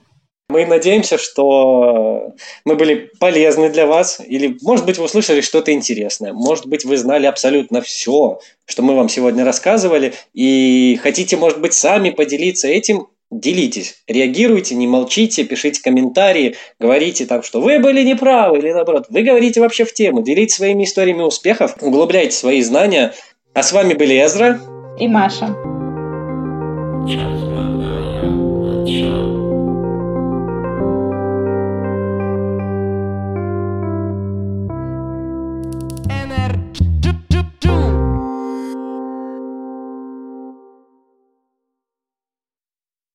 Мы 0.49 0.67
надеемся, 0.67 1.17
что 1.17 2.35
мы 2.65 2.75
были 2.75 3.13
полезны 3.21 3.71
для 3.71 3.87
вас, 3.87 4.21
или, 4.21 4.59
может 4.63 4.85
быть, 4.85 4.99
вы 4.99 5.05
услышали 5.05 5.41
что-то 5.43 5.73
интересное, 5.73 6.33
может 6.33 6.67
быть, 6.67 6.85
вы 6.85 6.97
знали 6.97 7.27
абсолютно 7.27 7.81
все, 7.81 8.41
что 8.65 8.83
мы 8.83 8.97
вам 8.97 9.09
сегодня 9.09 9.45
рассказывали, 9.45 10.15
и 10.35 10.99
хотите, 11.01 11.37
может 11.37 11.61
быть, 11.61 11.75
сами 11.75 12.11
поделиться 12.11 12.67
этим, 12.67 13.07
делитесь, 13.31 14.03
реагируйте, 14.07 14.75
не 14.75 14.87
молчите, 14.87 15.45
пишите 15.45 15.83
комментарии, 15.83 16.57
говорите 16.79 17.27
там, 17.27 17.43
что 17.43 17.61
вы 17.61 17.79
были 17.79 18.03
неправы, 18.03 18.59
или 18.59 18.73
наоборот, 18.73 19.07
вы 19.09 19.23
говорите 19.23 19.61
вообще 19.61 19.85
в 19.85 19.95
тему, 19.95 20.23
делитесь 20.23 20.57
своими 20.57 20.85
историями 20.85 21.23
успехов, 21.23 21.77
углубляйте 21.81 22.37
свои 22.37 22.63
знания. 22.63 23.15
А 23.55 23.63
с 23.63 23.73
вами 23.73 23.95
были 23.95 24.25
Эзра 24.25 24.61
и 24.99 25.09
Маша. 25.09 25.47
Just 27.07 27.50